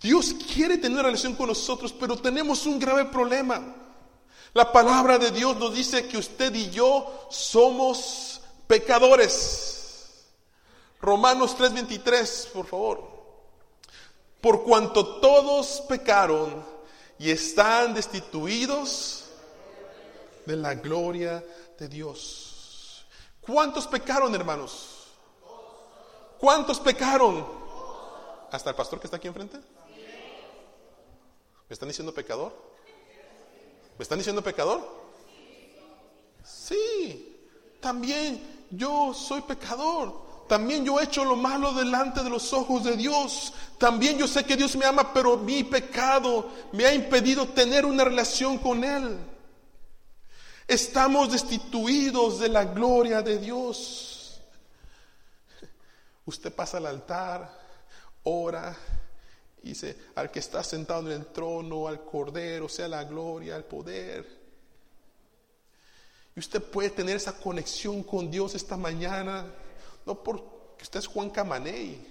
Dios 0.00 0.34
quiere 0.54 0.78
tener 0.78 1.04
relación 1.04 1.34
con 1.34 1.48
nosotros, 1.48 1.92
pero 1.92 2.16
tenemos 2.16 2.64
un 2.64 2.78
grave 2.78 3.06
problema. 3.06 3.74
La 4.54 4.72
palabra 4.72 5.18
de 5.18 5.30
Dios 5.32 5.56
nos 5.56 5.74
dice 5.74 6.06
que 6.06 6.16
usted 6.16 6.54
y 6.54 6.70
yo 6.70 7.26
somos 7.30 8.40
pecadores. 8.66 9.75
Romanos 11.06 11.56
3:23, 11.56 12.50
por 12.52 12.66
favor 12.66 13.16
por 14.46 14.62
cuanto 14.62 15.18
todos 15.18 15.82
pecaron 15.88 16.64
y 17.18 17.32
están 17.32 17.94
destituidos 17.94 19.24
de 20.44 20.54
la 20.54 20.74
gloria 20.74 21.44
de 21.76 21.88
Dios. 21.88 23.04
¿Cuántos 23.40 23.88
pecaron, 23.88 24.32
hermanos? 24.36 25.08
¿Cuántos 26.38 26.78
pecaron? 26.78 27.44
¿Hasta 28.52 28.70
el 28.70 28.76
pastor 28.76 29.00
que 29.00 29.08
está 29.08 29.16
aquí 29.16 29.26
enfrente? 29.26 29.58
¿Me 31.68 31.72
están 31.72 31.88
diciendo 31.88 32.14
pecador? 32.14 32.52
¿Me 33.98 34.02
están 34.04 34.18
diciendo 34.18 34.44
pecador? 34.44 34.80
Sí, 36.44 37.36
también 37.80 38.68
yo 38.70 39.12
soy 39.12 39.40
pecador. 39.40 40.25
También 40.48 40.84
yo 40.84 41.00
he 41.00 41.04
hecho 41.04 41.24
lo 41.24 41.36
malo 41.36 41.72
delante 41.72 42.22
de 42.22 42.30
los 42.30 42.52
ojos 42.52 42.84
de 42.84 42.96
Dios. 42.96 43.52
También 43.78 44.18
yo 44.18 44.28
sé 44.28 44.44
que 44.44 44.56
Dios 44.56 44.76
me 44.76 44.84
ama, 44.84 45.12
pero 45.12 45.36
mi 45.36 45.64
pecado 45.64 46.50
me 46.72 46.86
ha 46.86 46.94
impedido 46.94 47.48
tener 47.48 47.84
una 47.84 48.04
relación 48.04 48.58
con 48.58 48.84
Él. 48.84 49.18
Estamos 50.68 51.32
destituidos 51.32 52.38
de 52.40 52.48
la 52.48 52.64
gloria 52.64 53.22
de 53.22 53.38
Dios. 53.38 54.40
Usted 56.24 56.52
pasa 56.52 56.78
al 56.78 56.86
altar, 56.86 57.48
ora, 58.24 58.76
y 59.62 59.70
dice, 59.70 59.96
al 60.16 60.30
que 60.30 60.40
está 60.40 60.62
sentado 60.64 61.00
en 61.10 61.12
el 61.12 61.26
trono, 61.26 61.86
al 61.86 62.04
Cordero, 62.04 62.68
sea 62.68 62.88
la 62.88 63.04
gloria, 63.04 63.56
el 63.56 63.64
poder. 63.64 64.26
Y 66.34 66.40
usted 66.40 66.62
puede 66.62 66.90
tener 66.90 67.16
esa 67.16 67.36
conexión 67.36 68.02
con 68.02 68.30
Dios 68.30 68.54
esta 68.54 68.76
mañana, 68.76 69.46
no 70.06 70.22
porque 70.22 70.84
usted 70.84 71.00
es 71.00 71.06
Juan 71.06 71.30
Camaney, 71.30 72.06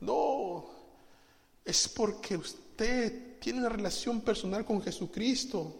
no, 0.00 0.66
es 1.64 1.88
porque 1.88 2.36
usted 2.36 3.38
tiene 3.40 3.60
una 3.60 3.68
relación 3.68 4.20
personal 4.20 4.64
con 4.64 4.80
Jesucristo. 4.82 5.74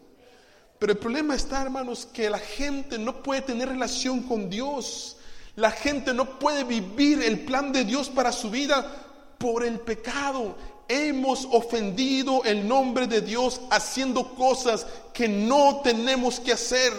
Pero 0.78 0.92
el 0.92 0.98
problema 0.98 1.34
está, 1.34 1.62
hermanos, 1.62 2.06
que 2.06 2.30
la 2.30 2.38
gente 2.38 2.98
no 2.98 3.22
puede 3.22 3.42
tener 3.42 3.68
relación 3.68 4.22
con 4.22 4.48
Dios. 4.48 5.16
La 5.56 5.70
gente 5.70 6.14
no 6.14 6.38
puede 6.38 6.62
vivir 6.64 7.22
el 7.22 7.44
plan 7.44 7.72
de 7.72 7.84
Dios 7.84 8.08
para 8.08 8.30
su 8.30 8.48
vida 8.48 9.34
por 9.38 9.64
el 9.64 9.80
pecado. 9.80 10.56
Hemos 10.86 11.46
ofendido 11.50 12.44
el 12.44 12.66
nombre 12.66 13.06
de 13.06 13.20
Dios 13.20 13.60
haciendo 13.70 14.34
cosas 14.34 14.86
que 15.12 15.28
no 15.28 15.80
tenemos 15.82 16.38
que 16.38 16.52
hacer. 16.52 16.92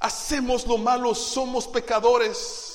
Hacemos 0.00 0.66
lo 0.66 0.76
malo, 0.76 1.14
somos 1.14 1.68
pecadores. 1.68 2.73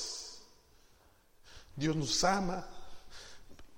Dios 1.76 1.96
nos 1.96 2.22
ama, 2.24 2.66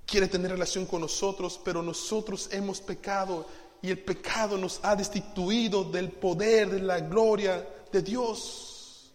quiere 0.07 0.29
tener 0.29 0.51
relación 0.51 0.87
con 0.87 1.01
nosotros, 1.01 1.61
pero 1.65 1.83
nosotros 1.83 2.49
hemos 2.53 2.81
pecado 2.81 3.47
y 3.81 3.91
el 3.91 3.99
pecado 3.99 4.57
nos 4.57 4.81
ha 4.83 4.95
destituido 4.95 5.85
del 5.85 6.11
poder, 6.11 6.71
de 6.71 6.81
la 6.81 7.01
gloria 7.01 7.67
de 7.91 8.03
Dios. 8.03 9.11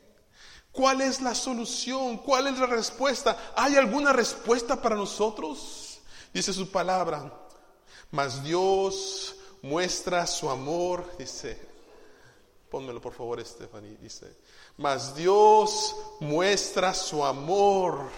¿Cuál 0.71 1.01
es 1.01 1.21
la 1.21 1.33
solución? 1.33 2.17
¿Cuál 2.17 2.47
es 2.47 2.59
la 2.59 2.67
respuesta? 2.67 3.53
¿Hay 3.55 3.75
alguna 3.75 4.13
respuesta 4.13 4.79
para 4.81 4.95
nosotros? 4.95 5.99
Dice 6.33 6.53
su 6.53 6.69
palabra, 6.69 7.33
mas 8.11 8.43
Dios 8.43 9.35
muestra 9.61 10.27
su 10.27 10.49
amor, 10.49 11.09
dice, 11.17 11.59
pónmelo 12.69 13.01
por 13.01 13.13
favor, 13.13 13.43
Stephanie, 13.43 13.97
dice, 14.01 14.35
mas 14.77 15.15
Dios 15.15 15.95
muestra 16.19 16.93
su 16.93 17.25
amor 17.25 18.09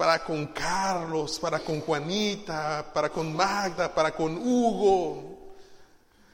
para 0.00 0.24
con 0.24 0.46
Carlos, 0.46 1.38
para 1.38 1.58
con 1.58 1.82
Juanita, 1.82 2.90
para 2.90 3.10
con 3.10 3.36
Magda, 3.36 3.94
para 3.94 4.12
con 4.12 4.34
Hugo. 4.34 5.52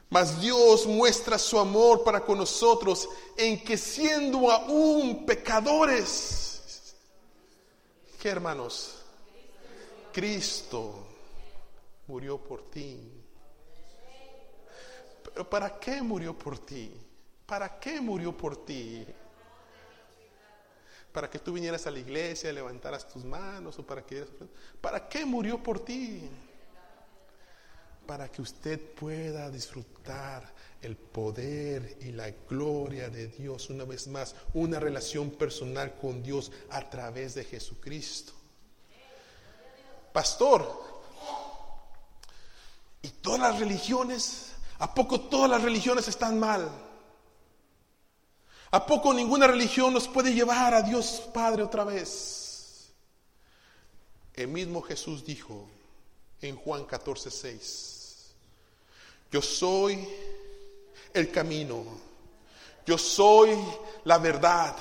Mas 0.09 0.41
Dios 0.41 0.87
muestra 0.87 1.37
su 1.37 1.59
amor 1.59 2.05
para 2.05 2.21
con 2.21 2.39
nosotros 2.39 3.09
en 3.37 3.65
que 3.65 3.77
siendo 3.77 4.53
aún 4.53 5.27
pecadores, 5.27 6.95
¿qué 8.23 8.29
hermanos? 8.29 9.03
Cristo 10.13 11.05
murió 12.07 12.39
por 12.39 12.71
ti. 12.71 13.01
Pero 15.25 15.51
¿para 15.51 15.77
qué 15.81 16.03
murió 16.03 16.39
por 16.39 16.61
ti? 16.61 16.93
¿Para 17.45 17.81
qué 17.81 18.01
murió 18.01 18.31
por 18.37 18.65
ti? 18.65 19.05
Para 21.17 21.31
que 21.31 21.39
tú 21.39 21.55
vinieras 21.55 21.87
a 21.87 21.91
la 21.91 21.99
iglesia, 21.99 22.53
levantaras 22.53 23.09
tus 23.09 23.25
manos 23.25 23.79
o 23.79 23.87
para 23.87 24.05
que... 24.05 24.27
¿Para 24.83 25.09
qué 25.09 25.25
murió 25.25 25.63
por 25.63 25.83
ti? 25.83 26.29
Para 28.07 28.31
que 28.31 28.43
usted 28.43 28.79
pueda 28.79 29.49
disfrutar 29.49 30.53
el 30.83 30.95
poder 30.95 31.97
y 32.03 32.13
la 32.13 32.31
gloria 32.47 33.09
de 33.09 33.29
Dios 33.29 33.71
una 33.71 33.85
vez 33.85 34.09
más, 34.09 34.35
una 34.53 34.79
relación 34.79 35.31
personal 35.31 35.97
con 35.97 36.23
Dios 36.23 36.53
a 36.69 36.87
través 36.91 37.35
de 37.35 37.45
Jesucristo. 37.45 38.35
Pastor, 40.13 40.71
¿y 43.01 43.09
todas 43.09 43.41
las 43.41 43.59
religiones? 43.59 44.53
¿A 44.81 44.95
poco 44.95 45.19
todas 45.19 45.49
las 45.49 45.63
religiones 45.63 46.09
están 46.09 46.39
mal? 46.39 46.86
¿A 48.71 48.85
poco 48.85 49.15
ninguna 49.15 49.47
religión 49.47 49.93
nos 49.93 50.09
puede 50.09 50.35
llevar 50.35 50.75
a 50.75 50.83
Dios 50.83 51.23
Padre 51.33 51.63
otra 51.63 51.85
vez? 51.85 52.93
El 54.35 54.49
mismo 54.49 54.83
Jesús 54.83 55.25
dijo 55.25 55.69
en 56.41 56.57
Juan 56.57 56.85
14, 56.85 57.31
6, 57.31 58.35
yo 59.31 59.41
soy 59.41 60.07
el 61.15 61.31
camino, 61.31 61.85
yo 62.85 62.99
soy 62.99 63.57
la 64.05 64.19
verdad, 64.19 64.77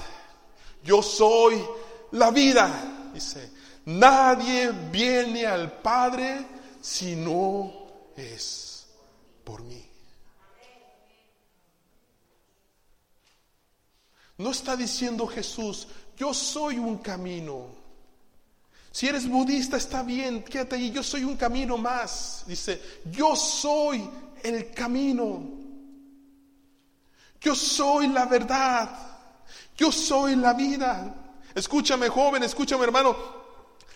yo 0.83 1.01
soy 1.01 1.63
la 2.11 2.31
vida. 2.31 3.11
Dice, 3.13 3.51
nadie 3.85 4.71
viene 4.91 5.45
al 5.45 5.71
Padre 5.81 6.45
si 6.81 7.15
no 7.15 7.87
es 8.15 8.87
por 9.43 9.63
mí. 9.63 9.94
No 14.37 14.51
está 14.51 14.75
diciendo 14.75 15.27
Jesús, 15.27 15.87
yo 16.17 16.33
soy 16.33 16.77
un 16.77 16.97
camino. 16.97 17.67
Si 18.91 19.07
eres 19.07 19.27
budista, 19.27 19.77
está 19.77 20.03
bien, 20.03 20.43
quédate 20.43 20.75
ahí, 20.75 20.91
yo 20.91 21.03
soy 21.03 21.23
un 21.23 21.35
camino 21.35 21.77
más. 21.77 22.43
Dice, 22.47 22.81
yo 23.11 23.35
soy 23.35 24.09
el 24.43 24.71
camino. 24.71 25.43
Yo 27.41 27.55
soy 27.55 28.07
la 28.07 28.25
verdad. 28.25 28.89
Yo 29.77 29.91
soy 29.91 30.35
la 30.35 30.53
vida. 30.53 31.13
Escúchame 31.53 32.09
joven, 32.09 32.43
escúchame 32.43 32.85
hermano. 32.85 33.44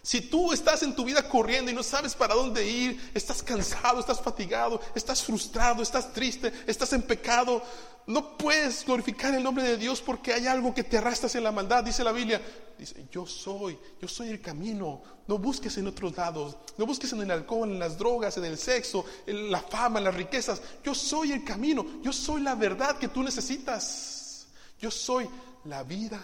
Si 0.02 0.22
tú 0.22 0.54
estás 0.54 0.84
en 0.84 0.96
tu 0.96 1.04
vida 1.04 1.28
corriendo 1.28 1.70
y 1.70 1.74
no 1.74 1.84
sabes 1.84 2.16
para 2.16 2.36
dónde 2.36 2.68
ir, 2.68 3.12
estás 3.14 3.44
cansado, 3.44 4.00
estás 4.00 4.22
fatigado, 4.22 4.82
estás 4.96 5.24
frustrado, 5.24 5.84
estás 5.84 6.14
triste, 6.14 6.54
estás 6.68 6.94
en 6.94 7.02
pecado, 7.02 7.62
no 8.08 8.38
puedes 8.38 8.86
glorificar 8.86 9.36
el 9.36 9.44
nombre 9.44 9.64
de 9.64 9.78
Dios 9.78 10.02
porque 10.02 10.34
hay 10.34 10.48
algo 10.48 10.74
que 10.74 10.84
te 10.84 10.98
arrastras 10.98 11.36
en 11.36 11.44
la 11.44 11.52
maldad, 11.52 11.84
dice 11.84 12.04
la 12.04 12.12
Biblia. 12.12 12.42
Dice, 12.76 13.06
yo 13.12 13.28
soy, 13.28 13.78
yo 14.02 14.08
soy 14.08 14.30
el 14.30 14.42
camino. 14.42 15.04
No 15.28 15.38
busques 15.38 15.78
en 15.78 15.86
otros 15.86 16.16
lados, 16.18 16.58
no 16.78 16.88
busques 16.88 17.14
en 17.14 17.22
el 17.22 17.30
alcohol, 17.30 17.70
en 17.70 17.78
las 17.78 17.98
drogas, 17.98 18.38
en 18.38 18.46
el 18.46 18.58
sexo, 18.58 19.06
en 19.28 19.52
la 19.52 19.62
fama, 19.62 20.00
en 20.00 20.06
las 20.06 20.16
riquezas. 20.16 20.62
Yo 20.84 20.96
soy 20.96 21.34
el 21.34 21.44
camino, 21.44 21.86
yo 22.02 22.12
soy 22.12 22.42
la 22.42 22.56
verdad 22.56 22.98
que 22.98 23.10
tú 23.10 23.22
necesitas. 23.22 24.48
Yo 24.80 24.90
soy 24.90 25.30
la 25.66 25.84
vida. 25.84 26.20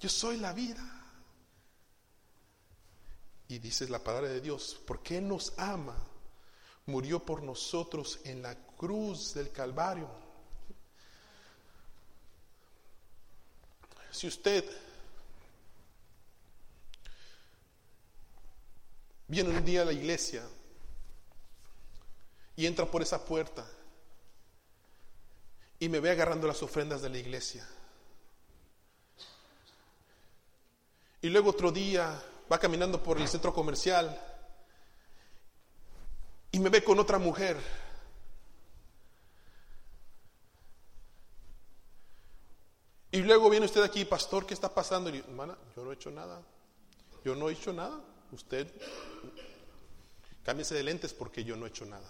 Yo 0.00 0.08
soy 0.10 0.36
la 0.36 0.52
vida. 0.52 0.93
Y 3.48 3.58
dice 3.58 3.88
la 3.88 4.02
palabra 4.02 4.28
de 4.28 4.40
Dios, 4.40 4.80
porque 4.86 5.18
Él 5.18 5.28
nos 5.28 5.52
ama, 5.58 5.96
murió 6.86 7.24
por 7.24 7.42
nosotros 7.42 8.20
en 8.24 8.42
la 8.42 8.54
cruz 8.76 9.34
del 9.34 9.50
Calvario. 9.50 10.08
Si 14.10 14.26
usted 14.28 14.64
viene 19.26 19.50
un 19.50 19.64
día 19.64 19.82
a 19.82 19.86
la 19.86 19.92
iglesia 19.92 20.46
y 22.56 22.66
entra 22.66 22.86
por 22.88 23.02
esa 23.02 23.24
puerta 23.24 23.68
y 25.80 25.88
me 25.88 26.00
ve 26.00 26.10
agarrando 26.10 26.46
las 26.46 26.62
ofrendas 26.62 27.02
de 27.02 27.08
la 27.08 27.18
iglesia, 27.18 27.68
y 31.20 31.28
luego 31.28 31.50
otro 31.50 31.72
día 31.72 32.22
va 32.50 32.58
caminando 32.58 33.02
por 33.02 33.18
el 33.18 33.28
centro 33.28 33.52
comercial 33.52 34.18
y 36.52 36.58
me 36.60 36.68
ve 36.68 36.84
con 36.84 36.98
otra 36.98 37.18
mujer. 37.18 37.56
Y 43.10 43.22
luego 43.22 43.48
viene 43.48 43.66
usted 43.66 43.82
aquí, 43.82 44.04
pastor, 44.04 44.46
¿qué 44.46 44.54
está 44.54 44.72
pasando? 44.72 45.08
Y 45.10 45.18
hermana, 45.18 45.56
yo 45.76 45.84
no 45.84 45.90
he 45.90 45.94
hecho 45.94 46.10
nada. 46.10 46.42
Yo 47.24 47.34
no 47.34 47.48
he 47.48 47.52
hecho 47.52 47.72
nada. 47.72 48.00
Usted, 48.32 48.72
cámbiese 50.42 50.74
de 50.74 50.82
lentes 50.82 51.12
porque 51.12 51.44
yo 51.44 51.56
no 51.56 51.66
he 51.66 51.68
hecho 51.68 51.84
nada. 51.86 52.08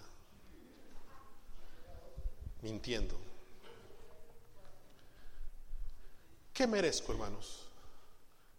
Mintiendo. 2.61 3.15
¿Qué 6.53 6.67
merezco, 6.67 7.11
hermanos? 7.11 7.67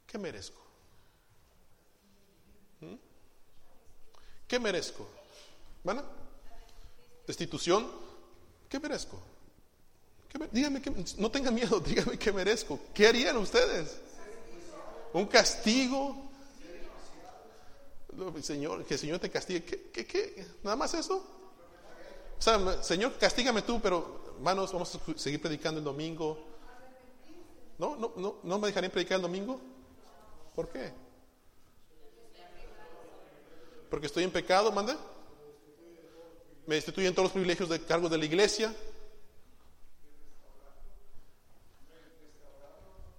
¿Qué 0.06 0.18
merezco? 0.18 0.65
¿Qué 4.46 4.58
merezco? 4.58 5.08
¿Van? 5.82 6.02
¿Destitución? 7.26 7.88
¿Qué 8.68 8.78
merezco? 8.78 9.20
díganme, 10.52 10.82
que, 10.82 10.92
no 11.18 11.30
tengan 11.30 11.54
miedo, 11.54 11.80
díganme 11.86 12.18
qué 12.18 12.32
merezco. 12.32 12.78
¿Qué 12.92 13.06
harían 13.06 13.36
ustedes? 13.38 13.98
¿Un 15.12 15.26
castigo? 15.26 16.24
Señor, 18.42 18.84
que 18.84 18.94
el 18.94 19.00
Señor 19.00 19.18
te 19.18 19.30
castigue. 19.30 19.64
¿Qué, 19.64 20.06
qué, 20.06 20.46
¿Nada 20.62 20.76
más 20.76 20.94
eso? 20.94 21.24
O 22.38 22.42
sea, 22.42 22.82
Señor, 22.82 23.16
castígame 23.18 23.62
tú, 23.62 23.80
pero 23.80 24.34
hermanos, 24.36 24.72
vamos 24.72 24.94
a 24.94 25.18
seguir 25.18 25.40
predicando 25.40 25.78
el 25.78 25.84
domingo. 25.84 26.38
¿No? 27.78 27.96
¿No, 27.96 28.12
no, 28.16 28.36
no 28.42 28.58
me 28.58 28.68
dejarían 28.68 28.92
predicar 28.92 29.16
el 29.16 29.22
domingo? 29.22 29.60
¿Por 30.54 30.68
qué? 30.68 30.92
porque 33.90 34.06
estoy 34.06 34.24
en 34.24 34.30
pecado, 34.30 34.72
manda. 34.72 34.96
Me 36.66 36.74
destituyen 36.74 37.14
todos 37.14 37.26
los 37.26 37.32
privilegios 37.32 37.68
de 37.68 37.80
cargos 37.80 38.10
de 38.10 38.18
la 38.18 38.24
iglesia. 38.24 38.74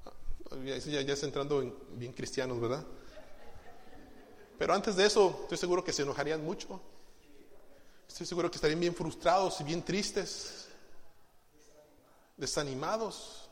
Ah, 0.06 0.56
ya, 0.66 0.78
ya, 0.78 1.02
ya 1.02 1.14
es 1.14 1.24
entrando 1.24 1.62
en, 1.62 1.74
bien 1.94 2.12
cristianos, 2.12 2.60
¿verdad? 2.60 2.86
Pero 4.58 4.74
antes 4.74 4.96
de 4.96 5.06
eso, 5.06 5.40
estoy 5.44 5.58
seguro 5.58 5.84
que 5.84 5.94
se 5.94 6.02
enojarían 6.02 6.44
mucho. 6.44 6.82
Estoy 8.08 8.26
seguro 8.26 8.50
que 8.50 8.56
estarían 8.56 8.80
bien 8.80 8.96
frustrados 8.96 9.62
y 9.62 9.64
bien 9.64 9.84
tristes, 9.84 10.68
desanimados. 12.36 13.50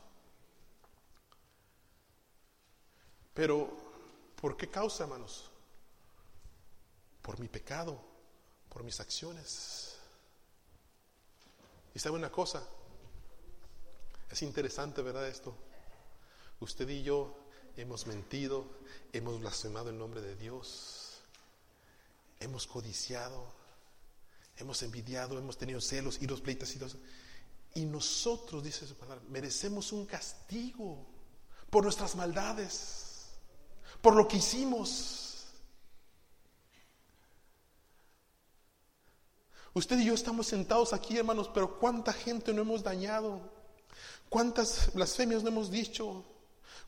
Pero, 3.32 3.68
¿por 4.40 4.56
qué 4.56 4.68
causa, 4.68 5.04
hermanos? 5.04 5.50
Por 7.26 7.40
mi 7.40 7.48
pecado, 7.48 8.00
por 8.68 8.84
mis 8.84 9.00
acciones. 9.00 9.96
Y 11.92 11.98
sabe 11.98 12.14
una 12.14 12.30
cosa, 12.30 12.62
es 14.30 14.42
interesante, 14.42 15.02
¿verdad? 15.02 15.26
Esto. 15.26 15.52
Usted 16.60 16.88
y 16.88 17.02
yo 17.02 17.36
hemos 17.76 18.06
mentido, 18.06 18.66
hemos 19.12 19.40
blasfemado 19.40 19.90
el 19.90 19.98
nombre 19.98 20.20
de 20.20 20.36
Dios, 20.36 21.16
hemos 22.38 22.68
codiciado, 22.68 23.52
hemos 24.58 24.80
envidiado, 24.84 25.36
hemos 25.36 25.58
tenido 25.58 25.80
celos, 25.80 26.18
y 26.22 26.28
los 26.28 26.40
pleitos 26.40 26.76
y 26.76 26.78
los... 26.78 26.96
Y 27.74 27.86
nosotros, 27.86 28.62
dice 28.62 28.86
su 28.86 28.94
palabra, 28.94 29.24
merecemos 29.28 29.90
un 29.90 30.06
castigo 30.06 31.04
por 31.70 31.82
nuestras 31.82 32.14
maldades, 32.14 33.26
por 34.00 34.14
lo 34.14 34.28
que 34.28 34.36
hicimos. 34.36 35.25
Usted 39.76 39.98
y 39.98 40.06
yo 40.06 40.14
estamos 40.14 40.46
sentados 40.46 40.94
aquí, 40.94 41.18
hermanos, 41.18 41.50
pero 41.52 41.78
¿cuánta 41.78 42.10
gente 42.10 42.54
no 42.54 42.62
hemos 42.62 42.82
dañado? 42.82 43.42
¿Cuántas 44.30 44.90
blasfemias 44.94 45.42
no 45.42 45.50
hemos 45.50 45.70
dicho? 45.70 46.24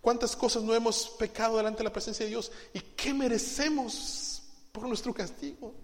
¿Cuántas 0.00 0.34
cosas 0.34 0.62
no 0.62 0.74
hemos 0.74 1.10
pecado 1.10 1.58
delante 1.58 1.80
de 1.80 1.84
la 1.84 1.92
presencia 1.92 2.24
de 2.24 2.30
Dios? 2.30 2.50
¿Y 2.72 2.80
qué 2.80 3.12
merecemos 3.12 4.40
por 4.72 4.84
nuestro 4.84 5.12
castigo? 5.12 5.74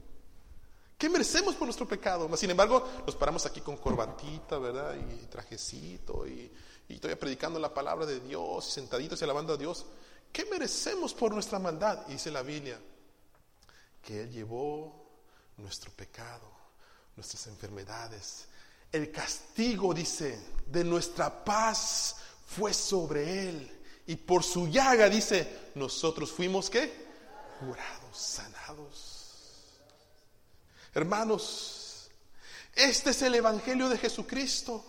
¿Qué 0.97 1.11
merecemos 1.11 1.55
por 1.57 1.67
nuestro 1.67 1.87
pecado? 1.87 2.35
Sin 2.39 2.49
embargo, 2.49 2.89
nos 3.05 3.15
paramos 3.17 3.45
aquí 3.45 3.61
con 3.61 3.77
corbatita, 3.77 4.57
¿verdad? 4.57 4.97
Y 4.97 5.27
trajecito, 5.27 6.27
y, 6.27 6.51
todavía 6.97 7.21
predicando 7.21 7.59
la 7.59 7.75
palabra 7.75 8.07
de 8.07 8.19
Dios, 8.21 8.67
y 8.67 8.71
sentaditos 8.71 9.21
y 9.21 9.25
alabando 9.25 9.53
a 9.53 9.57
Dios. 9.59 9.85
¿Qué 10.33 10.47
merecemos 10.47 11.13
por 11.13 11.35
nuestra 11.35 11.59
maldad? 11.59 12.07
Y 12.09 12.13
dice 12.13 12.31
la 12.31 12.41
Biblia, 12.41 12.81
que 14.01 14.23
Él 14.23 14.31
llevó 14.31 15.05
nuestro 15.59 15.91
pecado, 15.91 16.54
nuestras 17.17 17.47
enfermedades. 17.47 18.47
El 18.91 19.11
castigo, 19.11 19.93
dice, 19.93 20.39
de 20.67 20.85
nuestra 20.85 21.45
paz 21.45 22.17
fue 22.47 22.73
sobre 22.73 23.49
Él. 23.49 23.71
Y 24.07 24.17
por 24.17 24.43
su 24.43 24.69
llaga, 24.69 25.09
dice, 25.09 25.71
nosotros 25.75 26.31
fuimos 26.31 26.69
qué? 26.69 27.07
Curados, 27.59 28.17
sanados. 28.17 29.15
Hermanos, 30.95 32.11
este 32.75 33.11
es 33.11 33.23
el 33.23 33.35
Evangelio 33.35 33.89
de 33.89 33.99
Jesucristo. 33.99 34.85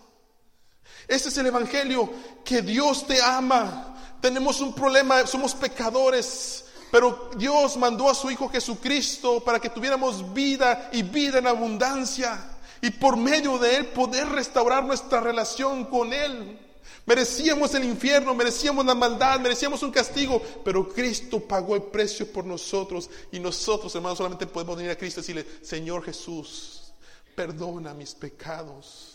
Este 1.07 1.29
es 1.29 1.37
el 1.37 1.47
Evangelio 1.47 2.11
que 2.43 2.61
Dios 2.61 3.07
te 3.07 3.21
ama. 3.21 4.17
Tenemos 4.21 4.59
un 4.61 4.73
problema, 4.73 5.25
somos 5.27 5.53
pecadores, 5.53 6.65
pero 6.91 7.29
Dios 7.35 7.77
mandó 7.77 8.09
a 8.09 8.15
su 8.15 8.29
Hijo 8.31 8.49
Jesucristo 8.49 9.43
para 9.43 9.59
que 9.59 9.69
tuviéramos 9.69 10.33
vida 10.33 10.89
y 10.93 11.03
vida 11.03 11.39
en 11.39 11.47
abundancia. 11.47 12.51
Y 12.81 12.91
por 12.91 13.17
medio 13.17 13.57
de 13.57 13.77
Él 13.77 13.87
poder 13.87 14.27
restaurar 14.29 14.83
nuestra 14.83 15.19
relación 15.19 15.85
con 15.85 16.13
Él. 16.13 16.59
Merecíamos 17.05 17.73
el 17.75 17.83
infierno, 17.83 18.33
merecíamos 18.33 18.85
la 18.85 18.95
maldad, 18.95 19.39
merecíamos 19.39 19.83
un 19.83 19.91
castigo, 19.91 20.41
pero 20.63 20.89
Cristo 20.89 21.39
pagó 21.39 21.75
el 21.75 21.83
precio 21.83 22.31
por 22.31 22.45
nosotros 22.45 23.09
y 23.31 23.39
nosotros, 23.39 23.93
hermanos, 23.93 24.17
solamente 24.17 24.47
podemos 24.47 24.75
venir 24.75 24.91
a 24.91 24.97
Cristo 24.97 25.19
y 25.19 25.23
decirle, 25.23 25.45
Señor 25.61 26.03
Jesús, 26.03 26.93
perdona 27.35 27.93
mis 27.93 28.15
pecados. 28.15 29.14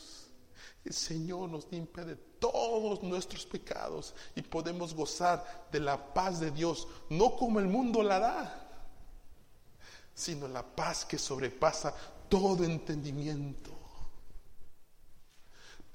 El 0.90 0.96
Señor 0.96 1.48
nos 1.48 1.70
limpia 1.70 2.05
de 2.05 2.16
todos 2.16 3.00
nuestros 3.05 3.46
pecados 3.46 4.12
y 4.35 4.42
podemos 4.42 4.92
gozar 4.92 5.68
de 5.70 5.79
la 5.79 6.12
paz 6.12 6.40
de 6.40 6.50
Dios, 6.50 6.88
no 7.11 7.37
como 7.37 7.61
el 7.61 7.68
mundo 7.68 8.03
la 8.03 8.18
da, 8.18 8.68
sino 10.12 10.48
la 10.48 10.64
paz 10.64 11.05
que 11.05 11.16
sobrepasa 11.16 11.94
todo 12.29 12.64
entendimiento 12.64 13.70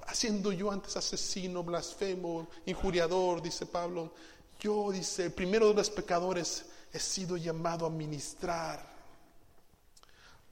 haciendo 0.07 0.53
yo 0.53 0.71
antes 0.71 0.95
asesino, 0.95 1.61
blasfemo, 1.61 2.47
injuriador, 2.65 3.41
dice 3.41 3.65
Pablo. 3.65 4.13
Yo, 4.61 4.91
dice, 4.91 5.29
primero 5.29 5.67
de 5.69 5.73
los 5.73 5.89
pecadores, 5.89 6.65
he 6.93 6.99
sido 6.99 7.35
llamado 7.35 7.85
a 7.85 7.89
ministrar. 7.89 8.85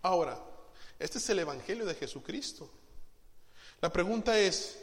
Ahora, 0.01 0.37
este 0.99 1.19
es 1.19 1.29
el 1.29 1.39
Evangelio 1.39 1.85
de 1.85 1.95
Jesucristo. 1.95 2.69
La 3.83 3.91
pregunta 3.91 4.39
es, 4.39 4.77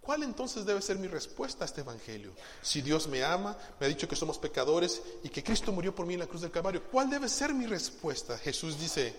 ¿cuál 0.00 0.22
entonces 0.22 0.64
debe 0.64 0.80
ser 0.80 0.96
mi 0.96 1.08
respuesta 1.08 1.62
a 1.62 1.66
este 1.66 1.82
Evangelio? 1.82 2.32
Si 2.62 2.80
Dios 2.80 3.06
me 3.06 3.22
ama, 3.22 3.54
me 3.78 3.84
ha 3.84 3.88
dicho 3.90 4.08
que 4.08 4.16
somos 4.16 4.38
pecadores 4.38 5.02
y 5.22 5.28
que 5.28 5.44
Cristo 5.44 5.72
murió 5.72 5.94
por 5.94 6.06
mí 6.06 6.14
en 6.14 6.20
la 6.20 6.26
cruz 6.26 6.40
del 6.40 6.50
Calvario, 6.50 6.84
¿cuál 6.84 7.10
debe 7.10 7.28
ser 7.28 7.52
mi 7.52 7.66
respuesta? 7.66 8.38
Jesús 8.38 8.80
dice 8.80 9.14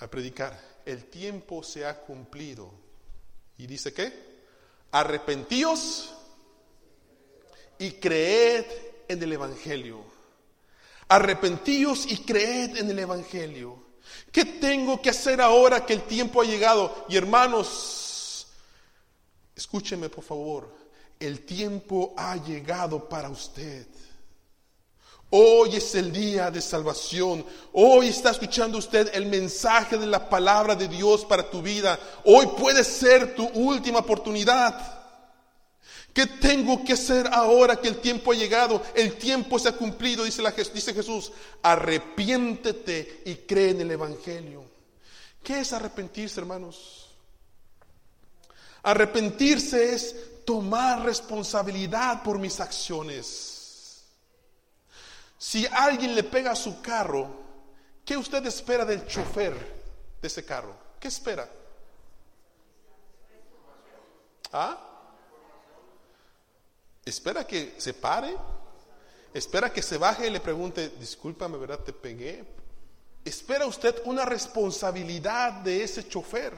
al 0.00 0.10
predicar, 0.10 0.60
el 0.84 1.04
tiempo 1.04 1.62
se 1.62 1.86
ha 1.86 2.00
cumplido 2.00 2.72
y 3.56 3.68
dice 3.68 3.92
que, 3.92 4.40
arrepentíos 4.90 6.12
y 7.78 7.92
creed 7.92 8.64
en 9.06 9.22
el 9.22 9.32
Evangelio. 9.32 10.02
Arrepentíos 11.06 12.04
y 12.10 12.16
creed 12.24 12.78
en 12.78 12.90
el 12.90 12.98
Evangelio. 12.98 13.89
¿Qué 14.32 14.44
tengo 14.44 15.00
que 15.00 15.10
hacer 15.10 15.40
ahora 15.40 15.84
que 15.84 15.92
el 15.92 16.02
tiempo 16.02 16.40
ha 16.40 16.44
llegado? 16.44 17.06
Y 17.08 17.16
hermanos, 17.16 18.46
escúcheme 19.56 20.08
por 20.08 20.24
favor, 20.24 20.74
el 21.18 21.44
tiempo 21.44 22.14
ha 22.16 22.36
llegado 22.36 23.08
para 23.08 23.28
usted. 23.28 23.86
Hoy 25.32 25.76
es 25.76 25.94
el 25.94 26.12
día 26.12 26.50
de 26.50 26.60
salvación. 26.60 27.44
Hoy 27.72 28.08
está 28.08 28.30
escuchando 28.30 28.78
usted 28.78 29.10
el 29.14 29.26
mensaje 29.26 29.96
de 29.96 30.06
la 30.06 30.28
palabra 30.28 30.74
de 30.74 30.88
Dios 30.88 31.24
para 31.24 31.48
tu 31.48 31.62
vida. 31.62 31.98
Hoy 32.24 32.48
puede 32.58 32.82
ser 32.82 33.36
tu 33.36 33.46
última 33.46 34.00
oportunidad. 34.00 34.99
¿Qué 36.12 36.26
tengo 36.26 36.84
que 36.84 36.94
hacer 36.94 37.28
ahora 37.32 37.76
que 37.76 37.88
el 37.88 37.98
tiempo 37.98 38.32
ha 38.32 38.34
llegado? 38.34 38.82
El 38.94 39.16
tiempo 39.16 39.58
se 39.58 39.68
ha 39.68 39.76
cumplido, 39.76 40.24
dice, 40.24 40.42
Jesús. 40.92 41.32
Arrepiéntete 41.62 43.22
y 43.26 43.34
cree 43.36 43.70
en 43.70 43.82
el 43.82 43.90
Evangelio. 43.92 44.64
¿Qué 45.42 45.60
es 45.60 45.72
arrepentirse, 45.72 46.40
hermanos? 46.40 47.10
Arrepentirse 48.82 49.94
es 49.94 50.44
tomar 50.44 51.04
responsabilidad 51.04 52.22
por 52.22 52.38
mis 52.38 52.58
acciones. 52.60 54.04
Si 55.38 55.66
alguien 55.66 56.14
le 56.14 56.24
pega 56.24 56.52
a 56.52 56.56
su 56.56 56.82
carro, 56.82 57.28
¿qué 58.04 58.16
usted 58.16 58.44
espera 58.46 58.84
del 58.84 59.06
chofer 59.06 59.54
de 60.20 60.28
ese 60.28 60.44
carro? 60.44 60.74
¿Qué 60.98 61.08
espera? 61.08 61.48
¿Ah? 64.52 64.89
¿Espera 67.10 67.46
que 67.46 67.74
se 67.78 67.92
pare? 67.92 68.36
¿Espera 69.34 69.72
que 69.72 69.82
se 69.82 69.98
baje 69.98 70.26
y 70.26 70.30
le 70.30 70.40
pregunte, 70.40 70.90
discúlpame, 70.98 71.58
¿verdad? 71.58 71.80
Te 71.80 71.92
pegué. 71.92 72.44
¿Espera 73.24 73.66
usted 73.66 74.00
una 74.04 74.24
responsabilidad 74.24 75.52
de 75.60 75.84
ese 75.84 76.08
chofer 76.08 76.54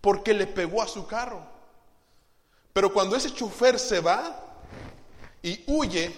porque 0.00 0.34
le 0.34 0.46
pegó 0.46 0.82
a 0.82 0.88
su 0.88 1.06
carro? 1.06 1.46
Pero 2.72 2.92
cuando 2.92 3.16
ese 3.16 3.32
chofer 3.32 3.78
se 3.78 4.00
va 4.00 4.60
y 5.42 5.62
huye, 5.66 6.12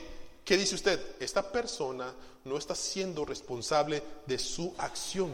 ¿Qué 0.45 0.59
dice 0.59 0.75
usted? 0.75 1.01
Esta 1.21 1.51
persona 1.51 2.13
no 2.45 2.59
está 2.59 2.75
siendo 2.75 3.25
responsable 3.25 4.03
de 4.27 4.39
su 4.39 4.75
acción. 4.77 5.33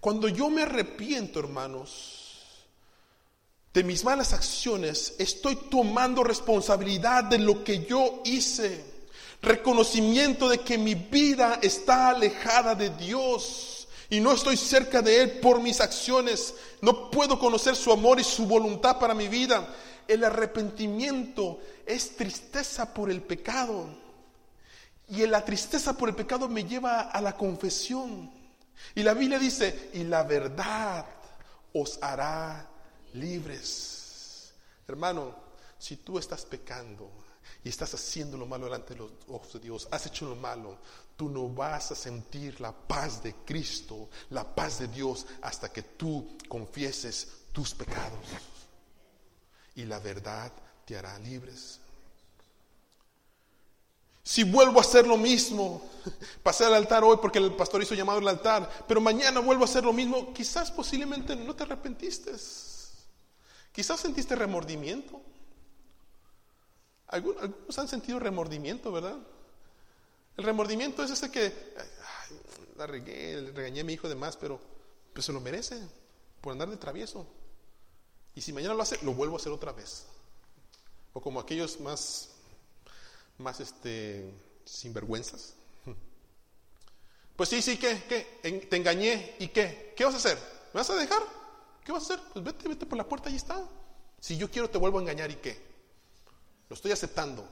Cuando 0.00 0.28
yo 0.28 0.50
me 0.50 0.62
arrepiento, 0.62 1.38
hermanos, 1.38 2.17
de 3.78 3.84
mis 3.84 4.02
malas 4.02 4.32
acciones, 4.32 5.14
estoy 5.20 5.54
tomando 5.54 6.24
responsabilidad 6.24 7.22
de 7.22 7.38
lo 7.38 7.62
que 7.62 7.84
yo 7.84 8.22
hice. 8.24 8.84
Reconocimiento 9.40 10.48
de 10.48 10.58
que 10.58 10.76
mi 10.76 10.96
vida 10.96 11.60
está 11.62 12.08
alejada 12.08 12.74
de 12.74 12.90
Dios 12.90 13.86
y 14.10 14.18
no 14.18 14.32
estoy 14.32 14.56
cerca 14.56 15.00
de 15.00 15.22
Él 15.22 15.30
por 15.38 15.62
mis 15.62 15.80
acciones. 15.80 16.56
No 16.80 17.08
puedo 17.08 17.38
conocer 17.38 17.76
su 17.76 17.92
amor 17.92 18.18
y 18.18 18.24
su 18.24 18.46
voluntad 18.46 18.98
para 18.98 19.14
mi 19.14 19.28
vida. 19.28 19.72
El 20.08 20.24
arrepentimiento 20.24 21.60
es 21.86 22.16
tristeza 22.16 22.92
por 22.92 23.12
el 23.12 23.22
pecado. 23.22 23.86
Y 25.08 25.24
la 25.28 25.44
tristeza 25.44 25.96
por 25.96 26.08
el 26.08 26.16
pecado 26.16 26.48
me 26.48 26.64
lleva 26.64 27.02
a 27.02 27.20
la 27.20 27.36
confesión. 27.36 28.28
Y 28.96 29.04
la 29.04 29.14
Biblia 29.14 29.38
dice, 29.38 29.90
y 29.94 30.02
la 30.02 30.24
verdad 30.24 31.06
os 31.72 31.96
hará 32.02 32.67
libres. 33.14 34.52
Hermano, 34.86 35.34
si 35.78 35.96
tú 35.96 36.18
estás 36.18 36.44
pecando 36.44 37.10
y 37.62 37.68
estás 37.68 37.94
haciendo 37.94 38.36
lo 38.36 38.46
malo 38.46 38.66
delante 38.66 38.94
de 38.94 39.00
los 39.00 39.10
ojos 39.28 39.52
de 39.54 39.60
Dios, 39.60 39.88
has 39.90 40.06
hecho 40.06 40.28
lo 40.28 40.36
malo, 40.36 40.78
tú 41.16 41.28
no 41.28 41.48
vas 41.48 41.92
a 41.92 41.94
sentir 41.94 42.60
la 42.60 42.72
paz 42.72 43.22
de 43.22 43.34
Cristo, 43.44 44.08
la 44.30 44.44
paz 44.44 44.78
de 44.78 44.88
Dios, 44.88 45.26
hasta 45.42 45.70
que 45.72 45.82
tú 45.82 46.36
confieses 46.48 47.28
tus 47.52 47.74
pecados. 47.74 48.24
Y 49.74 49.84
la 49.84 49.98
verdad 49.98 50.52
te 50.84 50.96
hará 50.96 51.18
libres. 51.18 51.80
Si 54.28 54.44
vuelvo 54.44 54.78
a 54.78 54.82
hacer 54.82 55.06
lo 55.06 55.16
mismo, 55.16 55.80
pasé 56.42 56.64
al 56.66 56.74
altar 56.74 57.02
hoy 57.02 57.16
porque 57.20 57.38
el 57.38 57.54
pastor 57.54 57.82
hizo 57.82 57.94
llamado 57.94 58.18
al 58.18 58.28
altar, 58.28 58.84
pero 58.86 59.00
mañana 59.00 59.40
vuelvo 59.40 59.62
a 59.62 59.64
hacer 59.64 59.84
lo 59.84 59.92
mismo, 59.92 60.34
quizás 60.34 60.70
posiblemente 60.70 61.34
no 61.34 61.54
te 61.56 61.62
arrepentiste. 61.62 62.32
Quizás 63.78 64.00
sentiste 64.00 64.34
remordimiento. 64.34 65.22
Algunos 67.06 67.78
han 67.78 67.86
sentido 67.86 68.18
remordimiento, 68.18 68.90
¿verdad? 68.90 69.16
El 70.36 70.42
remordimiento 70.42 71.04
es 71.04 71.12
ese 71.12 71.30
que, 71.30 71.54
la 72.76 72.88
regué, 72.88 73.52
regañé 73.54 73.82
a 73.82 73.84
mi 73.84 73.92
hijo 73.92 74.08
de 74.08 74.16
más, 74.16 74.36
pero 74.36 74.60
pues 75.12 75.26
se 75.26 75.32
lo 75.32 75.40
merece 75.40 75.80
por 76.40 76.50
andar 76.50 76.68
de 76.68 76.76
travieso. 76.76 77.24
Y 78.34 78.40
si 78.40 78.52
mañana 78.52 78.74
lo 78.74 78.82
hace, 78.82 78.98
lo 79.04 79.14
vuelvo 79.14 79.36
a 79.36 79.38
hacer 79.38 79.52
otra 79.52 79.70
vez. 79.70 80.06
O 81.12 81.20
como 81.20 81.38
aquellos 81.38 81.78
más, 81.78 82.30
más 83.38 83.60
este, 83.60 84.34
sinvergüenzas. 84.64 85.54
Pues 87.36 87.48
sí, 87.48 87.62
sí, 87.62 87.76
¿qué? 87.76 88.02
¿qué? 88.08 88.40
Te 88.68 88.76
engañé. 88.76 89.36
¿Y 89.38 89.46
qué? 89.46 89.94
¿Qué 89.96 90.04
vas 90.04 90.14
a 90.14 90.16
hacer? 90.16 90.36
¿Me 90.74 90.80
vas 90.80 90.90
a 90.90 90.96
dejar? 90.96 91.37
¿Qué 91.88 91.92
vas 91.92 92.10
a 92.10 92.12
hacer? 92.12 92.26
Pues 92.34 92.44
vete, 92.44 92.68
vete 92.68 92.84
por 92.84 92.98
la 92.98 93.08
puerta, 93.08 93.30
ahí 93.30 93.36
está. 93.36 93.66
Si 94.20 94.36
yo 94.36 94.50
quiero, 94.50 94.68
te 94.68 94.76
vuelvo 94.76 94.98
a 94.98 95.00
engañar. 95.00 95.30
¿Y 95.30 95.36
qué? 95.36 95.58
Lo 96.68 96.76
estoy 96.76 96.92
aceptando. 96.92 97.48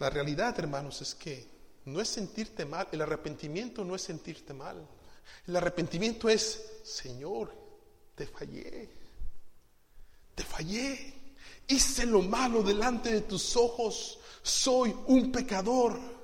La 0.00 0.10
realidad, 0.10 0.58
hermanos, 0.58 1.00
es 1.02 1.14
que 1.14 1.46
no 1.84 2.00
es 2.00 2.08
sentirte 2.08 2.64
mal. 2.64 2.88
El 2.90 3.02
arrepentimiento 3.02 3.84
no 3.84 3.94
es 3.94 4.02
sentirte 4.02 4.54
mal. 4.54 4.84
El 5.46 5.54
arrepentimiento 5.54 6.28
es, 6.28 6.80
Señor, 6.82 7.54
te 8.16 8.26
fallé. 8.26 8.88
Te 10.34 10.42
fallé. 10.42 11.14
Hice 11.68 12.06
lo 12.06 12.22
malo 12.22 12.64
delante 12.64 13.12
de 13.12 13.20
tus 13.20 13.56
ojos. 13.56 14.18
Soy 14.42 14.96
un 15.06 15.30
pecador. 15.30 16.19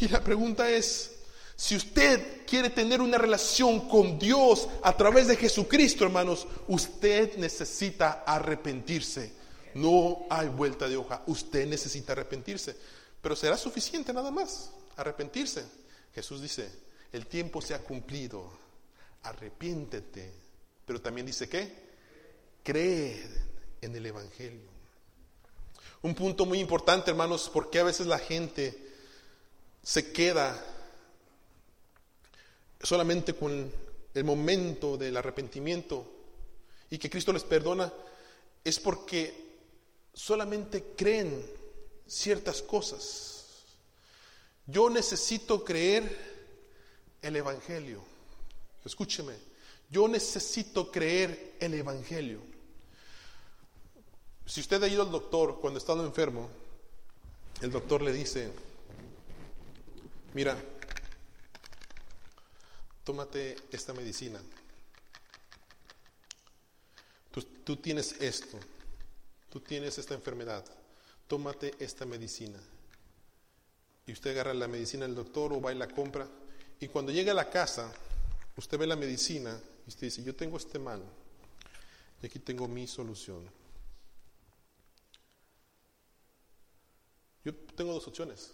Y 0.00 0.08
la 0.08 0.22
pregunta 0.22 0.70
es, 0.70 1.12
si 1.56 1.76
usted 1.76 2.44
quiere 2.46 2.70
tener 2.70 3.00
una 3.00 3.18
relación 3.18 3.88
con 3.88 4.18
Dios 4.18 4.68
a 4.82 4.96
través 4.96 5.28
de 5.28 5.36
Jesucristo, 5.36 6.04
hermanos, 6.04 6.46
usted 6.68 7.36
necesita 7.36 8.24
arrepentirse. 8.26 9.32
No 9.74 10.26
hay 10.28 10.48
vuelta 10.48 10.88
de 10.88 10.96
hoja. 10.96 11.22
Usted 11.26 11.66
necesita 11.66 12.12
arrepentirse. 12.12 12.76
Pero 13.20 13.36
será 13.36 13.56
suficiente 13.56 14.12
nada 14.12 14.30
más 14.30 14.70
arrepentirse. 14.96 15.64
Jesús 16.14 16.42
dice, 16.42 16.70
el 17.12 17.26
tiempo 17.26 17.62
se 17.62 17.74
ha 17.74 17.78
cumplido. 17.78 18.50
Arrepiéntete. 19.22 20.32
Pero 20.84 21.00
también 21.00 21.26
dice 21.26 21.48
que 21.48 21.72
cree 22.62 23.24
en 23.80 23.94
el 23.94 24.06
Evangelio. 24.06 24.72
Un 26.02 26.14
punto 26.14 26.44
muy 26.44 26.58
importante, 26.58 27.12
hermanos, 27.12 27.48
porque 27.52 27.78
a 27.78 27.84
veces 27.84 28.06
la 28.06 28.18
gente 28.18 28.91
se 29.82 30.12
queda 30.12 30.58
solamente 32.80 33.34
con 33.34 33.70
el 34.14 34.24
momento 34.24 34.96
del 34.96 35.16
arrepentimiento 35.16 36.06
y 36.90 36.98
que 36.98 37.08
Cristo 37.10 37.32
les 37.32 37.44
perdona, 37.44 37.92
es 38.64 38.78
porque 38.78 39.34
solamente 40.12 40.94
creen 40.96 41.44
ciertas 42.06 42.62
cosas. 42.62 43.64
Yo 44.66 44.90
necesito 44.90 45.64
creer 45.64 46.32
el 47.22 47.36
Evangelio. 47.36 48.02
Escúcheme, 48.84 49.34
yo 49.90 50.06
necesito 50.08 50.90
creer 50.90 51.54
el 51.60 51.74
Evangelio. 51.74 52.40
Si 54.44 54.60
usted 54.60 54.82
ha 54.82 54.88
ido 54.88 55.02
al 55.02 55.10
doctor 55.10 55.60
cuando 55.60 55.78
está 55.78 55.94
enfermo, 55.94 56.48
el 57.62 57.70
doctor 57.70 58.02
le 58.02 58.12
dice, 58.12 58.52
mira, 60.34 60.56
tómate 63.04 63.56
esta 63.70 63.92
medicina. 63.92 64.40
Tú, 67.64 67.76
tienes 67.76 68.20
esto, 68.20 68.58
tú 69.48 69.60
tienes 69.60 69.96
esta 69.96 70.14
enfermedad, 70.14 70.64
tómate 71.28 71.74
esta 71.78 72.04
medicina. 72.04 72.58
Y 74.04 74.12
usted 74.12 74.32
agarra 74.32 74.52
la 74.52 74.66
medicina 74.66 75.06
del 75.06 75.14
doctor 75.14 75.52
o 75.52 75.60
va 75.60 75.72
y 75.72 75.76
la 75.76 75.86
compra. 75.86 76.28
Y 76.80 76.88
cuando 76.88 77.12
llega 77.12 77.30
a 77.30 77.36
la 77.36 77.48
casa, 77.48 77.92
usted 78.56 78.78
ve 78.78 78.86
la 78.86 78.96
medicina 78.96 79.58
y 79.86 79.88
usted 79.88 80.08
dice, 80.08 80.24
yo 80.24 80.34
tengo 80.34 80.56
este 80.56 80.80
mal 80.80 81.02
y 82.20 82.26
aquí 82.26 82.40
tengo 82.40 82.66
mi 82.66 82.86
solución. 82.88 83.48
Yo 87.44 87.54
tengo 87.54 87.92
dos 87.92 88.06
opciones. 88.08 88.52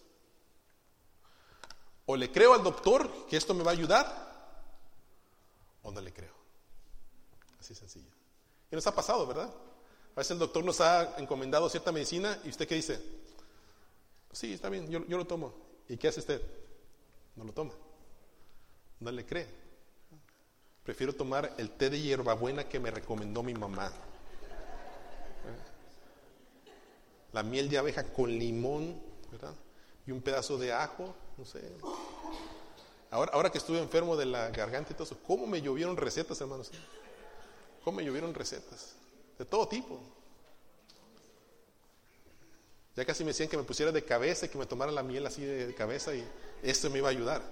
O 2.11 2.17
le 2.17 2.33
creo 2.33 2.55
al 2.55 2.63
doctor 2.63 3.27
que 3.27 3.37
esto 3.37 3.53
me 3.53 3.63
va 3.63 3.71
a 3.71 3.75
ayudar, 3.75 4.07
o 5.83 5.93
no 5.93 6.01
le 6.01 6.11
creo. 6.11 6.33
Así 7.61 7.75
sencillo. 7.75 8.11
Y 8.73 8.75
nos 8.75 8.87
ha 8.87 8.95
pasado, 8.95 9.27
¿verdad? 9.27 9.53
A 10.15 10.19
veces 10.19 10.31
el 10.31 10.39
doctor 10.39 10.65
nos 10.65 10.81
ha 10.81 11.19
encomendado 11.19 11.69
cierta 11.69 11.93
medicina 11.93 12.41
y 12.45 12.49
usted 12.49 12.67
qué 12.67 12.77
dice, 12.77 12.99
sí, 14.33 14.55
está 14.55 14.71
bien, 14.71 14.89
yo, 14.89 15.01
lo 15.01 15.27
tomo. 15.27 15.53
¿Y 15.87 15.99
qué 15.99 16.09
hace 16.09 16.21
usted? 16.21 16.41
No 17.37 17.45
lo 17.45 17.53
toma. 17.53 17.75
No 19.01 19.13
le 19.13 19.27
cree. 19.27 19.47
Prefiero 20.85 21.15
tomar 21.15 21.57
el 21.59 21.73
té 21.73 21.91
de 21.91 22.01
hierbabuena 22.01 22.67
que 22.71 22.81
me 22.81 22.91
recomendó 22.91 23.43
mi 23.43 23.53
mamá. 23.53 23.93
La 27.35 27.43
miel 27.43 27.69
de 27.69 27.77
abeja 27.77 28.03
con 28.15 28.31
limón, 28.31 28.99
¿verdad? 29.31 29.55
Y 30.07 30.11
un 30.11 30.23
pedazo 30.23 30.57
de 30.57 30.73
ajo, 30.73 31.15
no 31.39 31.45
sé. 31.45 31.61
Ahora, 33.11 33.33
ahora 33.33 33.51
que 33.51 33.59
estuve 33.59 33.79
enfermo 33.79 34.17
de 34.17 34.27
la 34.27 34.51
garganta 34.51 34.93
y 34.93 34.95
todo 34.95 35.05
eso, 35.05 35.19
¿cómo 35.27 35.47
me 35.47 35.63
llovieron 35.63 35.97
recetas, 35.97 36.41
hermanos? 36.41 36.71
¿Cómo 37.85 37.97
me 37.97 38.05
llovieron 38.05 38.35
recetas? 38.35 38.95
De 39.39 39.45
todo 39.45 39.67
tipo. 39.69 39.99
Ya 42.97 43.05
casi 43.05 43.23
me 43.23 43.31
decían 43.31 43.49
que 43.49 43.57
me 43.57 43.63
pusiera 43.63 43.93
de 43.93 44.05
cabeza 44.05 44.47
y 44.47 44.49
que 44.49 44.59
me 44.59 44.67
tomara 44.67 44.91
la 44.91 45.05
miel 45.05 45.25
así 45.25 45.45
de 45.45 45.73
cabeza 45.75 46.15
y 46.15 46.27
esto 46.63 46.91
me 46.91 46.99
iba 46.99 47.09
a 47.09 47.13
ayudar. 47.13 47.43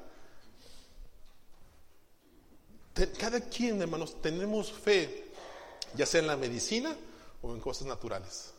Cada 3.18 3.40
quien, 3.40 3.80
hermanos, 3.80 4.20
tenemos 4.20 4.72
fe, 4.72 5.30
ya 5.94 6.04
sea 6.04 6.20
en 6.20 6.26
la 6.26 6.36
medicina 6.36 6.96
o 7.42 7.54
en 7.54 7.60
cosas 7.60 7.86
naturales. 7.86 8.52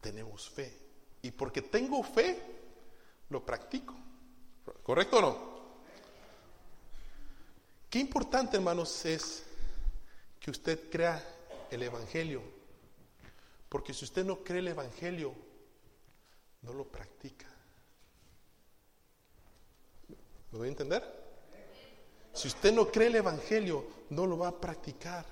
Tenemos 0.00 0.48
fe. 0.48 0.72
Y 1.22 1.32
porque 1.32 1.62
tengo 1.62 2.02
fe, 2.04 2.40
lo 3.30 3.44
practico. 3.44 3.94
¿Correcto 4.82 5.18
o 5.18 5.20
no? 5.20 5.56
Qué 7.90 7.98
importante, 7.98 8.56
hermanos, 8.56 9.04
es 9.04 9.44
que 10.40 10.50
usted 10.50 10.90
crea 10.90 11.22
el 11.70 11.82
Evangelio. 11.82 12.42
Porque 13.68 13.94
si 13.94 14.04
usted 14.04 14.24
no 14.24 14.42
cree 14.42 14.60
el 14.60 14.68
Evangelio, 14.68 15.34
no 16.62 16.72
lo 16.72 16.84
practica. 16.84 17.46
¿Lo 20.52 20.58
voy 20.58 20.68
a 20.68 20.70
entender? 20.70 21.26
Si 22.32 22.48
usted 22.48 22.72
no 22.72 22.90
cree 22.90 23.08
el 23.08 23.16
Evangelio, 23.16 23.86
no 24.10 24.26
lo 24.26 24.38
va 24.38 24.48
a 24.48 24.60
practicar. 24.60 25.24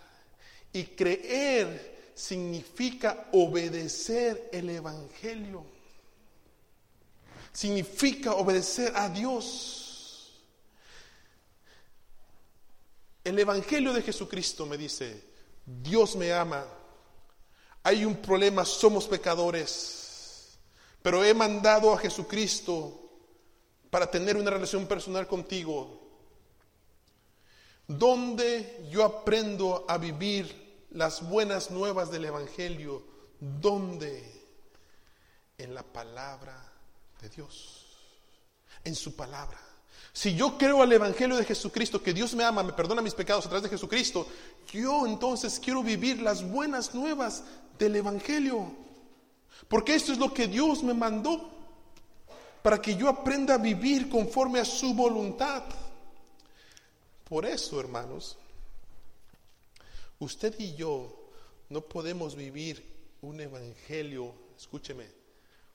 Y 0.73 0.85
creer 0.85 2.13
significa 2.15 3.29
obedecer 3.33 4.49
el 4.53 4.71
Evangelio. 4.71 5.74
Significa 7.55 8.35
obedecer 8.35 8.93
a 8.97 9.09
Dios. 9.09 10.43
El 13.23 13.39
Evangelio 13.39 13.93
de 13.93 14.03
Jesucristo 14.03 14.67
me 14.67 14.77
dice, 14.77 15.25
Dios 15.65 16.17
me 16.17 16.33
ama, 16.33 16.67
hay 17.85 18.05
un 18.05 18.17
problema, 18.17 18.65
somos 18.65 19.07
pecadores, 19.07 20.59
pero 21.01 21.25
he 21.25 21.33
mandado 21.33 21.93
a 21.95 21.99
Jesucristo 21.99 23.01
para 23.89 24.11
tener 24.11 24.37
una 24.37 24.51
relación 24.51 24.87
personal 24.87 25.27
contigo, 25.29 26.03
donde 27.87 28.85
yo 28.91 29.05
aprendo 29.05 29.87
a 29.89 29.97
vivir 29.97 30.87
las 30.91 31.27
buenas 31.27 31.71
nuevas 31.71 32.11
del 32.11 32.25
Evangelio, 32.25 33.07
donde 33.39 34.43
en 35.57 35.73
la 35.75 35.83
palabra 35.83 36.74
de 37.25 37.31
Dios, 37.31 37.87
en 38.85 38.95
su 38.95 39.17
palabra. 39.17 39.59
Si 40.13 40.35
yo 40.37 40.59
creo 40.59 40.83
al 40.83 40.93
Evangelio 40.93 41.37
de 41.37 41.45
Jesucristo, 41.45 42.03
que 42.03 42.13
Dios 42.13 42.35
me 42.35 42.45
ama, 42.45 42.63
me 42.63 42.75
perdona 42.75 43.01
mis 43.01 43.15
pecados 43.15 43.47
a 43.47 43.49
través 43.49 43.63
de 43.65 43.71
Jesucristo, 43.71 44.27
yo 44.71 45.07
entonces 45.07 45.59
quiero 45.59 45.83
vivir 45.83 46.21
las 46.21 46.47
buenas 46.49 46.95
nuevas 46.95 47.43
del 47.79 47.97
Evangelio. 47.97 48.71
Porque 49.69 49.95
esto 49.95 50.13
es 50.13 50.19
lo 50.19 50.35
que 50.35 50.47
Dios 50.47 50.83
me 50.83 50.93
mandó, 50.93 51.51
para 52.63 52.81
que 52.81 52.95
yo 52.95 53.09
aprenda 53.09 53.55
a 53.55 53.59
vivir 53.59 54.11
conforme 54.11 54.61
a 54.61 54.65
su 54.65 54.93
voluntad. 54.95 55.65
Por 57.25 57.47
eso, 57.47 57.81
hermanos, 57.81 58.37
usted 60.19 60.55
y 60.59 60.75
yo 60.75 61.31
no 61.71 61.81
podemos 61.81 62.37
vivir 62.37 62.85
un 63.23 63.41
evangelio, 63.41 64.35
escúcheme, 64.57 65.24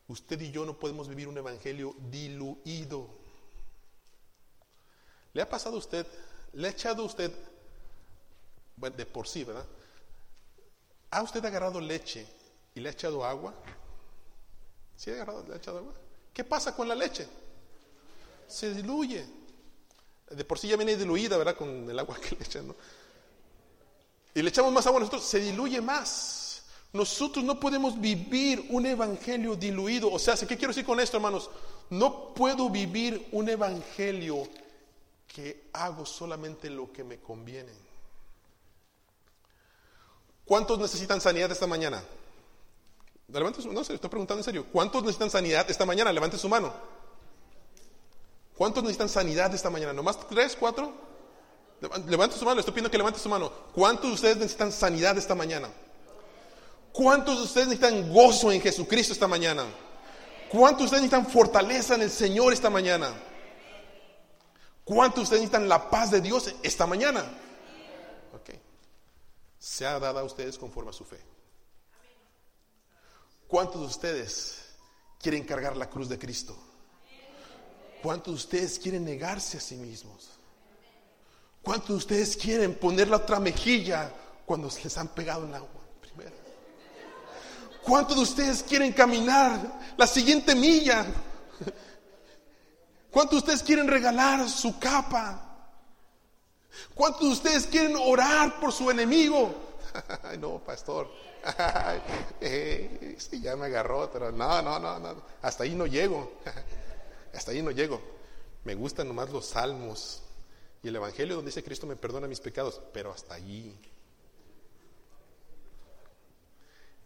usted 0.09 0.41
y 0.41 0.51
yo 0.51 0.65
no 0.65 0.77
podemos 0.77 1.07
vivir 1.07 1.27
un 1.27 1.37
evangelio 1.37 1.95
diluido. 2.09 3.07
¿Le 5.33 5.41
ha 5.41 5.49
pasado 5.49 5.75
a 5.75 5.79
usted, 5.79 6.05
le 6.53 6.67
ha 6.67 6.71
echado 6.71 7.05
usted, 7.05 7.31
bueno, 8.75 8.97
de 8.97 9.05
por 9.05 9.27
sí, 9.27 9.43
¿verdad? 9.43 9.65
¿Ha 11.11 11.21
usted 11.21 11.43
agarrado 11.45 11.79
leche 11.79 12.27
y 12.73 12.79
le 12.79 12.89
ha 12.89 12.91
echado 12.91 13.23
agua? 13.23 13.53
¿Sí 14.97 15.11
ha 15.11 15.13
agarrado, 15.13 15.45
le 15.47 15.53
ha 15.53 15.57
echado 15.57 15.77
agua? 15.77 15.93
¿Qué 16.33 16.43
pasa 16.43 16.75
con 16.75 16.87
la 16.87 16.95
leche? 16.95 17.27
Se 18.47 18.73
diluye. 18.73 19.25
De 20.31 20.43
por 20.43 20.57
sí 20.57 20.67
ya 20.67 20.75
viene 20.75 20.95
diluida, 20.95 21.37
¿verdad? 21.37 21.55
Con 21.55 21.89
el 21.89 21.99
agua 21.99 22.19
que 22.21 22.35
le 22.35 22.43
echan, 22.43 22.67
¿no? 22.67 22.75
Y 24.33 24.41
le 24.41 24.49
echamos 24.49 24.71
más 24.71 24.85
agua 24.87 24.97
a 24.97 25.01
nosotros, 25.01 25.23
se 25.23 25.39
diluye 25.39 25.81
más. 25.81 26.38
Nosotros 26.91 27.45
no 27.45 27.59
podemos 27.59 27.99
vivir 27.99 28.65
un 28.69 28.85
evangelio 28.85 29.55
diluido. 29.55 30.11
O 30.11 30.17
sea, 30.17 30.35
¿qué 30.35 30.57
quiero 30.57 30.69
decir 30.69 30.85
con 30.85 30.99
esto, 30.99 31.17
hermanos? 31.17 31.49
No 31.91 32.33
puedo 32.33 32.69
vivir 32.69 33.29
un 33.31 33.47
evangelio 33.47 34.47
que 35.27 35.69
hago 35.73 36.05
solamente 36.05 36.69
lo 36.69 36.91
que 36.91 37.03
me 37.03 37.19
conviene. 37.19 37.71
¿Cuántos 40.45 40.79
necesitan 40.79 41.21
sanidad 41.21 41.51
esta 41.51 41.67
mañana? 41.67 42.03
Levante 43.27 43.61
su, 43.61 43.71
no 43.71 43.83
se 43.83 43.93
estoy 43.93 44.09
preguntando 44.09 44.39
en 44.39 44.45
serio. 44.45 44.65
¿Cuántos 44.71 45.03
necesitan 45.03 45.29
sanidad 45.29 45.69
esta 45.69 45.85
mañana? 45.85 46.11
Levante 46.11 46.39
su 46.39 46.49
mano. 46.49 46.73
¿Cuántos 48.57 48.81
necesitan 48.81 49.09
sanidad 49.09 49.53
esta 49.53 49.69
mañana? 49.69 49.93
¿Nomás 49.93 50.27
tres, 50.27 50.57
cuatro? 50.59 50.91
Levante 52.07 52.35
su 52.35 52.45
mano, 52.45 52.59
estoy 52.59 52.73
pidiendo 52.73 52.89
que 52.89 52.97
levante 52.97 53.19
su 53.19 53.29
mano. 53.29 53.51
¿Cuántos 53.73 54.09
de 54.09 54.13
ustedes 54.15 54.37
necesitan 54.37 54.71
sanidad 54.71 55.15
esta 55.19 55.35
mañana? 55.35 55.69
¿Cuántos 56.91 57.37
de 57.37 57.43
ustedes 57.43 57.67
necesitan 57.67 58.11
gozo 58.11 58.51
en 58.51 58.61
Jesucristo 58.61 59.13
esta 59.13 59.27
mañana? 59.27 59.65
¿Cuántos 60.49 60.79
de 60.79 60.85
ustedes 60.85 61.03
necesitan 61.03 61.31
fortaleza 61.31 61.95
en 61.95 62.01
el 62.01 62.09
Señor 62.09 62.53
esta 62.53 62.69
mañana? 62.69 63.13
¿Cuántos 64.83 65.17
de 65.17 65.23
ustedes 65.23 65.41
necesitan 65.41 65.69
la 65.69 65.89
paz 65.89 66.11
de 66.11 66.21
Dios 66.21 66.53
esta 66.63 66.87
mañana? 66.87 67.21
Ok. 68.33 68.49
Se 69.59 69.85
ha 69.85 69.99
dado 69.99 70.19
a 70.19 70.23
ustedes 70.23 70.57
conforme 70.57 70.89
a 70.89 70.93
su 70.93 71.05
fe. 71.05 71.19
¿Cuántos 73.47 73.81
de 73.81 73.87
ustedes 73.87 74.65
quieren 75.19 75.43
cargar 75.43 75.77
la 75.77 75.89
cruz 75.89 76.09
de 76.09 76.17
Cristo? 76.17 76.57
¿Cuántos 78.01 78.33
de 78.33 78.37
ustedes 78.37 78.79
quieren 78.79 79.05
negarse 79.05 79.57
a 79.57 79.61
sí 79.61 79.75
mismos? 79.75 80.29
¿Cuántos 81.61 81.89
de 81.89 81.95
ustedes 81.95 82.37
quieren 82.37 82.75
poner 82.75 83.09
la 83.09 83.17
otra 83.17 83.39
mejilla 83.39 84.11
cuando 84.45 84.69
les 84.83 84.97
han 84.97 85.09
pegado 85.09 85.45
en 85.45 85.53
agua 85.53 85.67
primero? 85.67 85.78
¿Cuántos 87.83 88.15
de 88.15 88.23
ustedes 88.23 88.63
quieren 88.63 88.93
caminar 88.93 89.79
la 89.97 90.07
siguiente 90.07 90.55
milla 90.55 91.05
¿Cuántos 93.11 93.31
de 93.31 93.37
ustedes 93.39 93.63
quieren 93.63 93.87
regalar 93.87 94.47
su 94.49 94.79
capa? 94.79 95.45
¿Cuántos 96.93 97.21
de 97.21 97.33
ustedes 97.33 97.65
quieren 97.65 97.95
orar 97.95 98.59
por 98.59 98.71
su 98.71 98.89
enemigo? 98.89 99.67
No, 100.39 100.59
pastor. 100.59 101.09
sí, 102.39 103.41
ya 103.41 103.55
me 103.55 103.65
agarró, 103.65 104.09
pero 104.11 104.31
no, 104.31 104.61
no, 104.61 104.77
no, 104.77 104.99
no. 104.99 105.23
Hasta 105.41 105.63
ahí 105.63 105.73
no 105.73 105.87
llego. 105.87 106.33
Hasta 107.33 107.51
ahí 107.51 107.63
no 107.63 107.71
llego. 107.71 107.99
Me 108.65 108.75
gustan 108.75 109.07
nomás 109.07 109.31
los 109.31 109.47
salmos 109.47 110.21
y 110.83 110.89
el 110.89 110.95
Evangelio 110.95 111.35
donde 111.35 111.49
dice 111.49 111.63
Cristo 111.63 111.87
me 111.87 111.95
perdona 111.95 112.27
mis 112.27 112.39
pecados, 112.39 112.79
pero 112.93 113.11
hasta 113.11 113.33
allí. 113.33 113.75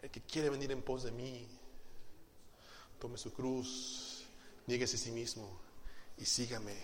El 0.03 0.11
que 0.11 0.21
quiere 0.21 0.51
venir 0.51 0.71
en 0.71 0.83
pos 0.83 1.01
de 1.01 1.11
mí, 1.11 1.47
tome 2.99 3.17
su 3.17 3.33
cruz, 3.33 4.23
nieguese 4.67 4.97
a 4.97 4.99
sí 4.99 5.11
mismo 5.11 5.49
y 6.17 6.25
sígame. 6.25 6.77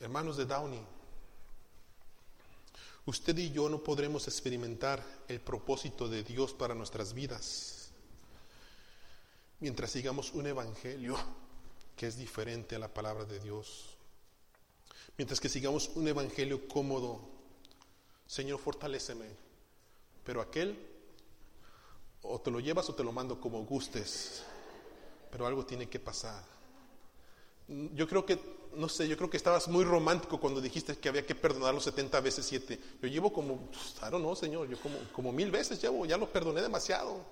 Hermanos 0.00 0.36
de 0.36 0.44
Downey, 0.44 0.84
usted 3.06 3.38
y 3.38 3.52
yo 3.52 3.70
no 3.70 3.82
podremos 3.82 4.28
experimentar 4.28 5.02
el 5.28 5.40
propósito 5.40 6.08
de 6.08 6.22
Dios 6.22 6.52
para 6.52 6.74
nuestras 6.74 7.14
vidas 7.14 7.84
mientras 9.64 9.92
sigamos 9.92 10.34
un 10.34 10.46
evangelio 10.46 11.16
que 11.96 12.06
es 12.06 12.18
diferente 12.18 12.76
a 12.76 12.78
la 12.78 12.92
palabra 12.92 13.24
de 13.24 13.40
Dios. 13.40 13.96
Mientras 15.16 15.40
que 15.40 15.48
sigamos 15.48 15.90
un 15.94 16.06
evangelio 16.06 16.68
cómodo, 16.68 17.33
Señor, 18.26 18.58
fortaléceme, 18.58 19.26
pero 20.24 20.40
aquel 20.40 20.78
o 22.22 22.40
te 22.40 22.50
lo 22.50 22.60
llevas 22.60 22.88
o 22.88 22.94
te 22.94 23.04
lo 23.04 23.12
mando 23.12 23.40
como 23.40 23.64
gustes, 23.64 24.42
pero 25.30 25.46
algo 25.46 25.64
tiene 25.64 25.88
que 25.88 26.00
pasar. 26.00 26.42
Yo 27.68 28.08
creo 28.08 28.24
que, 28.24 28.38
no 28.74 28.88
sé, 28.88 29.08
yo 29.08 29.16
creo 29.16 29.30
que 29.30 29.36
estabas 29.36 29.68
muy 29.68 29.84
romántico 29.84 30.40
cuando 30.40 30.60
dijiste 30.60 30.96
que 30.96 31.08
había 31.08 31.24
que 31.24 31.34
perdonar 31.34 31.74
los 31.74 31.84
70 31.84 32.20
veces 32.20 32.46
7. 32.46 32.80
Yo 33.02 33.08
llevo 33.08 33.32
como, 33.32 33.68
claro, 33.98 34.18
no, 34.18 34.34
Señor, 34.34 34.68
yo 34.68 34.78
como, 34.80 34.98
como 35.12 35.32
mil 35.32 35.50
veces 35.50 35.80
llevo, 35.80 36.06
ya 36.06 36.16
lo 36.16 36.30
perdoné 36.30 36.60
demasiado. 36.62 37.24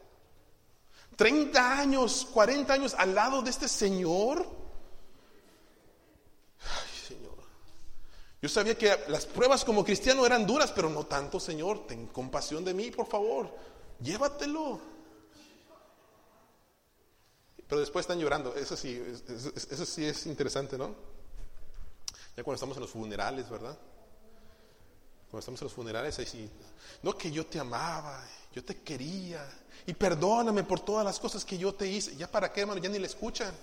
30 1.17 1.79
años, 1.79 2.27
40 2.33 2.73
años 2.73 2.95
al 2.95 3.15
lado 3.15 3.43
de 3.43 3.51
este 3.51 3.69
Señor. 3.69 4.47
Ay, 6.61 7.09
Señor. 7.09 7.37
Yo 8.43 8.49
sabía 8.49 8.77
que 8.77 8.99
las 9.09 9.25
pruebas 9.25 9.65
como 9.65 9.85
cristiano 9.85 10.27
eran 10.27 10.47
duras, 10.47 10.73
pero 10.73 10.91
no 10.91 11.07
tanto, 11.07 11.39
Señor. 11.39 11.87
Ten 11.87 12.09
compasión 12.09 12.65
de 12.65 12.75
mí, 12.75 12.91
por 12.91 13.07
favor 13.07 13.73
llévatelo. 14.03 14.81
Pero 17.69 17.81
después 17.81 18.05
están 18.05 18.19
llorando, 18.19 18.55
eso 18.55 18.77
sí, 18.77 19.03
eso 19.71 19.87
sí 19.87 20.05
es 20.05 20.27
interesante, 20.27 20.77
¿no? 20.77 20.95
Ya 22.37 22.45
cuando 22.45 22.55
estamos 22.55 22.77
en 22.77 22.83
los 22.83 22.91
funerales, 22.91 23.49
¿verdad? 23.49 23.79
Cuando 25.31 25.39
estamos 25.39 25.61
en 25.63 25.65
los 25.65 25.73
funerales, 25.73 26.19
ahí 26.19 26.27
sí, 26.27 26.51
no 27.03 27.17
que 27.17 27.31
yo 27.31 27.47
te 27.47 27.59
amaba, 27.59 28.23
yo 28.53 28.63
te 28.63 28.83
quería, 28.83 29.49
y 29.87 29.95
perdóname 29.95 30.65
por 30.65 30.81
todas 30.81 31.05
las 31.05 31.19
cosas 31.19 31.47
que 31.47 31.57
yo 31.57 31.75
te 31.75 31.89
hice. 31.89 32.15
¿Ya 32.17 32.31
para 32.31 32.53
qué, 32.53 32.61
hermano? 32.61 32.81
Ya 32.81 32.91
ni 32.91 32.99
le 32.99 33.07
escuchan. 33.07 33.55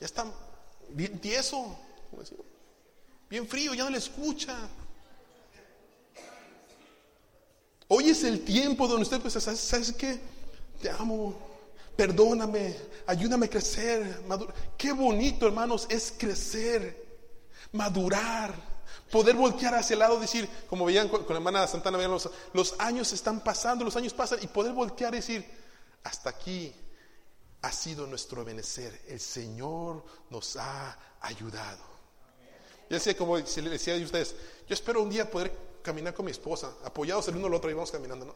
Ya 0.00 0.06
está 0.06 0.26
bien 0.88 1.20
tieso, 1.20 1.78
bien 3.28 3.46
frío, 3.46 3.74
ya 3.74 3.84
no 3.84 3.90
le 3.90 3.98
escucha. 3.98 4.56
Hoy 7.88 8.10
es 8.10 8.24
el 8.24 8.44
tiempo 8.44 8.88
donde 8.88 9.02
usted 9.02 9.20
pues, 9.20 9.34
¿sabes, 9.34 9.60
¿sabes 9.60 9.92
qué? 9.92 10.20
Te 10.80 10.90
amo, 10.90 11.34
perdóname, 11.96 12.76
ayúdame 13.06 13.46
a 13.46 13.50
crecer, 13.50 14.22
madurar. 14.26 14.54
Qué 14.76 14.92
bonito, 14.92 15.46
hermanos, 15.46 15.86
es 15.88 16.12
crecer, 16.16 17.06
madurar, 17.72 18.54
poder 19.10 19.36
voltear 19.36 19.74
hacia 19.76 19.94
el 19.94 20.00
lado, 20.00 20.18
decir, 20.18 20.48
como 20.68 20.84
veían 20.84 21.08
con, 21.08 21.24
la 21.28 21.34
hermana 21.36 21.66
Santana, 21.66 21.96
veían 21.96 22.10
los, 22.10 22.28
los 22.52 22.74
años 22.78 23.12
están 23.12 23.40
pasando, 23.40 23.84
los 23.84 23.96
años 23.96 24.12
pasan, 24.12 24.40
y 24.42 24.48
poder 24.48 24.72
voltear 24.72 25.14
y 25.14 25.18
decir, 25.18 25.48
hasta 26.02 26.30
aquí 26.30 26.74
ha 27.62 27.70
sido 27.70 28.06
nuestro 28.06 28.44
benecer, 28.44 29.00
el 29.08 29.20
Señor 29.20 30.04
nos 30.28 30.56
ha 30.56 30.98
ayudado. 31.20 31.95
Yo 32.88 32.94
decía, 32.94 33.16
como 33.16 33.44
se 33.44 33.62
le 33.62 33.70
decía 33.70 33.96
a 33.96 33.98
ustedes, 33.98 34.34
yo 34.68 34.74
espero 34.74 35.02
un 35.02 35.10
día 35.10 35.28
poder 35.28 35.52
caminar 35.82 36.14
con 36.14 36.24
mi 36.24 36.30
esposa, 36.30 36.74
apoyados 36.84 37.26
el 37.28 37.36
uno 37.36 37.46
al 37.46 37.54
otro, 37.54 37.70
y 37.70 37.74
vamos 37.74 37.90
caminando, 37.90 38.24
¿no? 38.24 38.34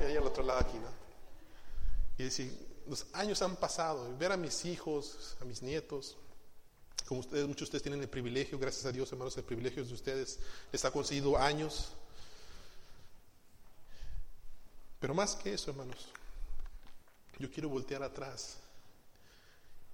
y 0.00 0.04
ahí 0.04 0.16
al 0.16 0.24
otro 0.24 0.42
lado 0.42 0.60
aquí, 0.60 0.76
¿no? 0.78 0.88
Y 2.18 2.24
decir, 2.24 2.52
los 2.86 3.06
años 3.12 3.40
han 3.42 3.56
pasado, 3.56 4.16
ver 4.18 4.32
a 4.32 4.36
mis 4.36 4.64
hijos, 4.64 5.36
a 5.40 5.44
mis 5.44 5.62
nietos, 5.62 6.16
como 7.06 7.20
ustedes, 7.20 7.46
muchos 7.46 7.60
de 7.60 7.64
ustedes 7.64 7.82
tienen 7.82 8.00
el 8.00 8.08
privilegio, 8.08 8.58
gracias 8.58 8.86
a 8.86 8.92
Dios, 8.92 9.10
hermanos, 9.12 9.36
el 9.36 9.44
privilegio 9.44 9.84
de 9.84 9.92
ustedes 9.92 10.38
les 10.72 10.84
ha 10.84 10.90
conseguido 10.90 11.36
años. 11.36 11.90
Pero 15.00 15.14
más 15.14 15.36
que 15.36 15.52
eso, 15.52 15.70
hermanos, 15.70 16.08
yo 17.38 17.50
quiero 17.50 17.68
voltear 17.68 18.02
atrás 18.02 18.56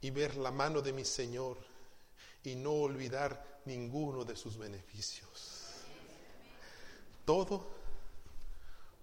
y 0.00 0.10
ver 0.10 0.36
la 0.36 0.50
mano 0.50 0.80
de 0.80 0.92
mi 0.92 1.04
Señor 1.04 1.58
y 2.44 2.54
no 2.54 2.72
olvidar 2.72 3.60
ninguno 3.64 4.24
de 4.24 4.36
sus 4.36 4.56
beneficios. 4.56 5.66
Todo 7.24 7.66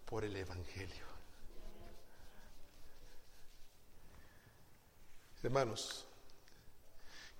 por 0.06 0.24
el 0.24 0.36
Evangelio. 0.36 1.06
Hermanos, 5.44 6.06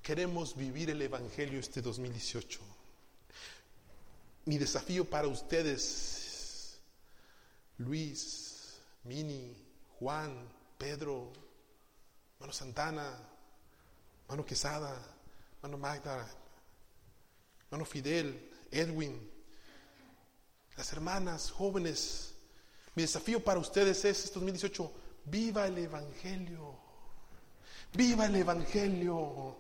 queremos 0.02 0.56
vivir 0.56 0.90
el 0.90 1.02
Evangelio 1.02 1.60
este 1.60 1.82
2018. 1.82 2.60
Mi 4.46 4.58
desafío 4.58 5.10
para 5.10 5.28
ustedes, 5.28 6.78
Luis, 7.80 8.78
Mini, 9.04 9.54
Juan, 10.00 10.48
Pedro, 10.78 11.34
Mano 12.40 12.54
Santana, 12.54 13.18
Mano 14.30 14.46
Quesada, 14.46 15.17
Mano 15.68 15.80
Magda, 15.80 16.26
Mano 17.70 17.84
Fidel, 17.84 18.52
Edwin, 18.72 19.20
las 20.78 20.94
hermanas 20.94 21.52
jóvenes, 21.52 22.36
mi 22.96 23.04
desafío 23.04 23.44
para 23.44 23.60
ustedes 23.60 24.06
es 24.06 24.24
este 24.24 24.36
2018, 24.36 24.90
viva 25.26 25.68
el 25.68 25.78
Evangelio, 25.80 26.74
viva 27.92 28.28
el 28.28 28.38
Evangelio, 28.38 29.58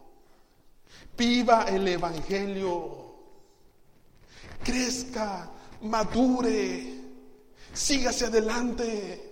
viva 1.18 1.64
el 1.64 1.86
Evangelio, 1.86 3.16
crezca, 4.64 5.52
madure, 5.82 7.02
sígase 7.74 8.28
adelante. 8.28 9.27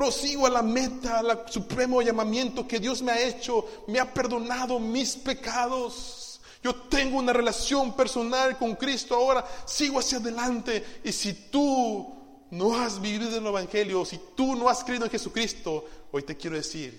Prosigo 0.00 0.46
a 0.46 0.48
la 0.48 0.62
meta, 0.62 1.18
al 1.18 1.44
supremo 1.50 2.00
llamamiento 2.00 2.66
que 2.66 2.80
Dios 2.80 3.02
me 3.02 3.12
ha 3.12 3.20
hecho, 3.20 3.84
me 3.86 3.98
ha 4.00 4.14
perdonado 4.14 4.80
mis 4.80 5.14
pecados. 5.14 6.40
Yo 6.64 6.74
tengo 6.74 7.18
una 7.18 7.34
relación 7.34 7.94
personal 7.94 8.56
con 8.56 8.76
Cristo 8.76 9.14
ahora, 9.14 9.46
sigo 9.66 9.98
hacia 9.98 10.16
adelante. 10.16 11.02
Y 11.04 11.12
si 11.12 11.34
tú 11.50 12.14
no 12.50 12.80
has 12.80 12.98
vivido 12.98 13.28
el 13.36 13.46
Evangelio, 13.46 14.06
si 14.06 14.18
tú 14.34 14.56
no 14.56 14.70
has 14.70 14.82
creído 14.82 15.04
en 15.04 15.10
Jesucristo, 15.10 15.84
hoy 16.10 16.22
te 16.22 16.34
quiero 16.34 16.56
decir, 16.56 16.98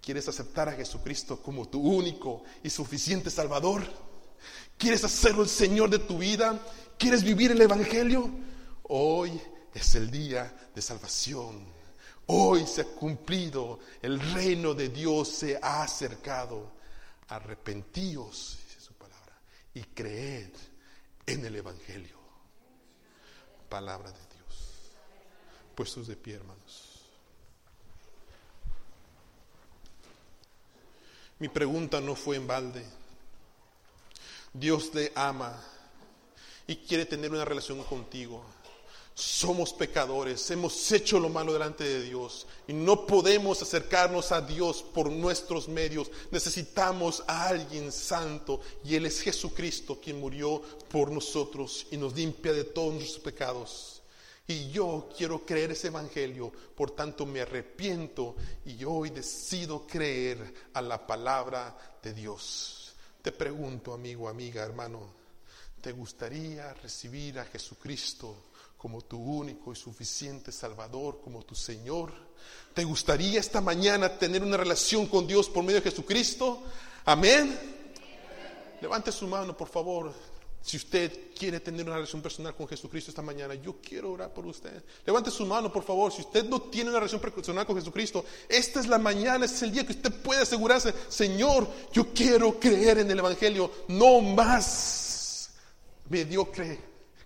¿quieres 0.00 0.28
aceptar 0.28 0.68
a 0.68 0.74
Jesucristo 0.74 1.42
como 1.42 1.66
tu 1.66 1.80
único 1.80 2.44
y 2.62 2.70
suficiente 2.70 3.30
Salvador? 3.30 3.82
¿Quieres 4.78 5.02
hacerlo 5.02 5.42
el 5.42 5.48
Señor 5.48 5.90
de 5.90 5.98
tu 5.98 6.18
vida? 6.18 6.56
¿Quieres 6.96 7.24
vivir 7.24 7.50
el 7.50 7.60
Evangelio? 7.60 8.30
Hoy 8.84 9.40
es 9.74 9.96
el 9.96 10.08
día 10.08 10.54
de 10.72 10.80
salvación. 10.80 11.71
Hoy 12.26 12.66
se 12.66 12.82
ha 12.82 12.84
cumplido, 12.84 13.80
el 14.00 14.20
reino 14.32 14.74
de 14.74 14.88
Dios 14.88 15.28
se 15.28 15.58
ha 15.60 15.82
acercado. 15.82 16.72
Arrepentíos, 17.28 18.58
dice 18.66 18.80
su 18.80 18.94
palabra, 18.94 19.38
y 19.74 19.82
creed 19.82 20.50
en 21.26 21.44
el 21.44 21.56
Evangelio. 21.56 22.16
Palabra 23.68 24.10
de 24.10 24.18
Dios. 24.18 24.92
Puestos 25.74 26.06
de 26.06 26.16
pie, 26.16 26.34
hermanos. 26.34 26.92
Mi 31.38 31.48
pregunta 31.48 32.00
no 32.00 32.14
fue 32.14 32.36
en 32.36 32.46
balde. 32.46 32.86
Dios 34.52 34.94
le 34.94 35.10
ama 35.16 35.60
y 36.66 36.76
quiere 36.76 37.06
tener 37.06 37.32
una 37.32 37.44
relación 37.44 37.82
contigo. 37.82 38.44
Somos 39.22 39.72
pecadores, 39.72 40.50
hemos 40.50 40.90
hecho 40.90 41.20
lo 41.20 41.28
malo 41.28 41.52
delante 41.52 41.84
de 41.84 42.02
Dios 42.02 42.44
y 42.66 42.72
no 42.72 43.06
podemos 43.06 43.62
acercarnos 43.62 44.32
a 44.32 44.40
Dios 44.40 44.82
por 44.82 45.12
nuestros 45.12 45.68
medios. 45.68 46.10
Necesitamos 46.32 47.22
a 47.28 47.46
alguien 47.46 47.92
santo 47.92 48.60
y 48.84 48.96
Él 48.96 49.06
es 49.06 49.20
Jesucristo 49.20 50.00
quien 50.00 50.18
murió 50.18 50.60
por 50.90 51.12
nosotros 51.12 51.86
y 51.92 51.98
nos 51.98 52.16
limpia 52.16 52.52
de 52.52 52.64
todos 52.64 52.94
nuestros 52.94 53.20
pecados. 53.20 54.02
Y 54.48 54.70
yo 54.70 55.08
quiero 55.16 55.46
creer 55.46 55.70
ese 55.70 55.86
evangelio, 55.86 56.50
por 56.74 56.90
tanto 56.90 57.24
me 57.24 57.42
arrepiento 57.42 58.34
y 58.66 58.82
hoy 58.82 59.10
decido 59.10 59.86
creer 59.86 60.52
a 60.74 60.82
la 60.82 61.06
palabra 61.06 61.96
de 62.02 62.12
Dios. 62.12 62.92
Te 63.22 63.30
pregunto, 63.30 63.94
amigo, 63.94 64.28
amiga, 64.28 64.64
hermano, 64.64 65.12
¿te 65.80 65.92
gustaría 65.92 66.74
recibir 66.74 67.38
a 67.38 67.44
Jesucristo? 67.44 68.50
Como 68.82 69.00
tu 69.00 69.16
único 69.16 69.72
y 69.72 69.76
suficiente 69.76 70.50
Salvador, 70.50 71.20
como 71.22 71.44
tu 71.44 71.54
Señor. 71.54 72.12
¿Te 72.74 72.82
gustaría 72.82 73.38
esta 73.38 73.60
mañana 73.60 74.18
tener 74.18 74.42
una 74.42 74.56
relación 74.56 75.06
con 75.06 75.24
Dios 75.24 75.48
por 75.48 75.62
medio 75.62 75.80
de 75.80 75.88
Jesucristo? 75.88 76.64
Amén. 77.04 77.56
Levante 78.80 79.12
su 79.12 79.28
mano, 79.28 79.56
por 79.56 79.68
favor. 79.68 80.12
Si 80.60 80.76
usted 80.76 81.32
quiere 81.38 81.60
tener 81.60 81.86
una 81.86 81.94
relación 81.94 82.20
personal 82.20 82.56
con 82.56 82.66
Jesucristo 82.66 83.12
esta 83.12 83.22
mañana, 83.22 83.54
yo 83.54 83.76
quiero 83.80 84.10
orar 84.10 84.34
por 84.34 84.46
usted. 84.46 84.82
Levante 85.06 85.30
su 85.30 85.46
mano, 85.46 85.72
por 85.72 85.84
favor. 85.84 86.12
Si 86.12 86.22
usted 86.22 86.44
no 86.48 86.62
tiene 86.62 86.90
una 86.90 86.98
relación 86.98 87.20
personal 87.20 87.64
con 87.64 87.76
Jesucristo, 87.76 88.24
esta 88.48 88.80
es 88.80 88.88
la 88.88 88.98
mañana, 88.98 89.44
este 89.44 89.58
es 89.58 89.62
el 89.62 89.72
día 89.72 89.86
que 89.86 89.92
usted 89.92 90.12
puede 90.12 90.42
asegurarse, 90.42 90.92
Señor, 91.08 91.68
yo 91.92 92.12
quiero 92.12 92.58
creer 92.58 92.98
en 92.98 93.12
el 93.12 93.20
Evangelio, 93.20 93.70
no 93.86 94.20
más 94.20 95.52
mediocre 96.08 96.80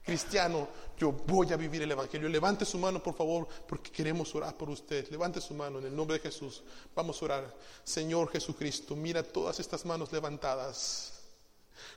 cristiano, 0.05 0.69
yo 0.99 1.13
voy 1.13 1.53
a 1.53 1.57
vivir 1.57 1.83
el 1.83 1.91
Evangelio. 1.91 2.29
Levante 2.29 2.65
su 2.65 2.79
mano, 2.79 3.03
por 3.03 3.15
favor, 3.15 3.47
porque 3.67 3.91
queremos 3.91 4.35
orar 4.35 4.57
por 4.57 4.71
usted. 4.71 5.09
Levante 5.11 5.41
su 5.41 5.55
mano 5.55 5.79
en 5.79 5.87
el 5.87 5.97
nombre 5.97 6.17
de 6.17 6.23
Jesús. 6.23 6.63
Vamos 6.95 7.21
a 7.21 7.25
orar. 7.25 7.55
Señor 7.85 8.31
Jesucristo, 8.31 8.97
mira 8.97 9.23
todas 9.23 9.61
estas 9.61 9.85
manos 9.85 10.13
levantadas. 10.13 11.13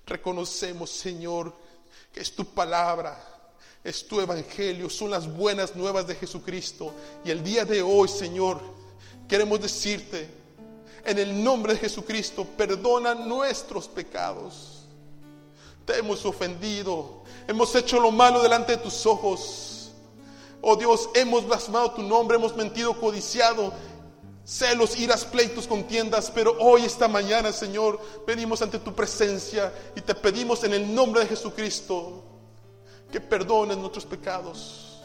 Reconocemos, 0.05 0.89
Señor, 0.89 1.53
que 2.13 2.19
es 2.19 2.35
tu 2.35 2.45
palabra. 2.45 3.37
Es 3.83 4.05
tu 4.05 4.19
evangelio, 4.19 4.89
son 4.89 5.11
las 5.11 5.31
buenas 5.33 5.75
nuevas 5.75 6.05
de 6.05 6.15
Jesucristo. 6.15 6.93
Y 7.23 7.31
el 7.31 7.41
día 7.41 7.63
de 7.63 7.81
hoy, 7.81 8.09
Señor, 8.09 8.59
queremos 9.27 9.61
decirte, 9.61 10.29
en 11.05 11.17
el 11.17 11.41
nombre 11.41 11.73
de 11.73 11.79
Jesucristo, 11.79 12.45
perdona 12.45 13.15
nuestros 13.15 13.87
pecados. 13.87 14.83
Te 15.85 15.97
hemos 15.97 16.25
ofendido, 16.25 17.18
hemos 17.49 17.73
hecho 17.73 17.99
lo 17.99 18.11
malo 18.11 18.43
delante 18.43 18.73
de 18.73 18.77
tus 18.77 19.07
ojos. 19.07 19.91
Oh 20.61 20.75
Dios, 20.75 21.09
hemos 21.15 21.47
blasfemado 21.47 21.91
tu 21.91 22.03
nombre, 22.03 22.37
hemos 22.37 22.55
mentido, 22.55 22.99
codiciado, 22.99 23.73
celos, 24.45 24.99
iras, 24.99 25.25
pleitos, 25.25 25.65
contiendas, 25.65 26.29
pero 26.29 26.55
hoy, 26.59 26.85
esta 26.85 27.07
mañana, 27.07 27.51
Señor, 27.51 27.99
venimos 28.27 28.61
ante 28.61 28.77
tu 28.77 28.93
presencia 28.93 29.73
y 29.95 30.01
te 30.01 30.13
pedimos 30.13 30.63
en 30.63 30.73
el 30.73 30.93
nombre 30.93 31.21
de 31.21 31.27
Jesucristo 31.27 32.23
que 33.11 33.19
perdones 33.19 33.77
nuestros 33.77 34.05
pecados. 34.05 35.01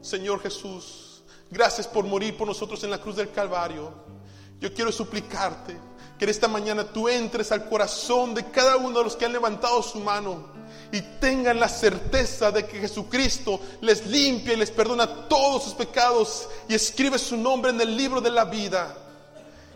Señor 0.00 0.40
Jesús, 0.40 1.22
gracias 1.48 1.86
por 1.86 2.04
morir 2.04 2.36
por 2.36 2.48
nosotros 2.48 2.82
en 2.82 2.90
la 2.90 2.98
cruz 2.98 3.14
del 3.14 3.30
Calvario. 3.30 3.92
Yo 4.58 4.74
quiero 4.74 4.90
suplicarte 4.90 5.76
que 6.18 6.24
en 6.24 6.30
esta 6.30 6.48
mañana 6.48 6.82
tú 6.82 7.08
entres 7.08 7.52
al 7.52 7.68
corazón 7.68 8.34
de 8.34 8.50
cada 8.50 8.78
uno 8.78 8.98
de 8.98 9.04
los 9.04 9.14
que 9.14 9.26
han 9.26 9.32
levantado 9.32 9.80
su 9.80 10.00
mano 10.00 10.55
y 10.92 11.00
tengan 11.20 11.58
la 11.58 11.68
certeza 11.68 12.50
de 12.50 12.66
que 12.66 12.78
Jesucristo 12.78 13.60
les 13.80 14.06
limpia 14.06 14.54
y 14.54 14.56
les 14.56 14.70
perdona 14.70 15.28
todos 15.28 15.64
sus 15.64 15.74
pecados 15.74 16.48
y 16.68 16.74
escribe 16.74 17.18
su 17.18 17.36
nombre 17.36 17.70
en 17.70 17.80
el 17.80 17.96
libro 17.96 18.20
de 18.20 18.30
la 18.30 18.44
vida. 18.44 18.96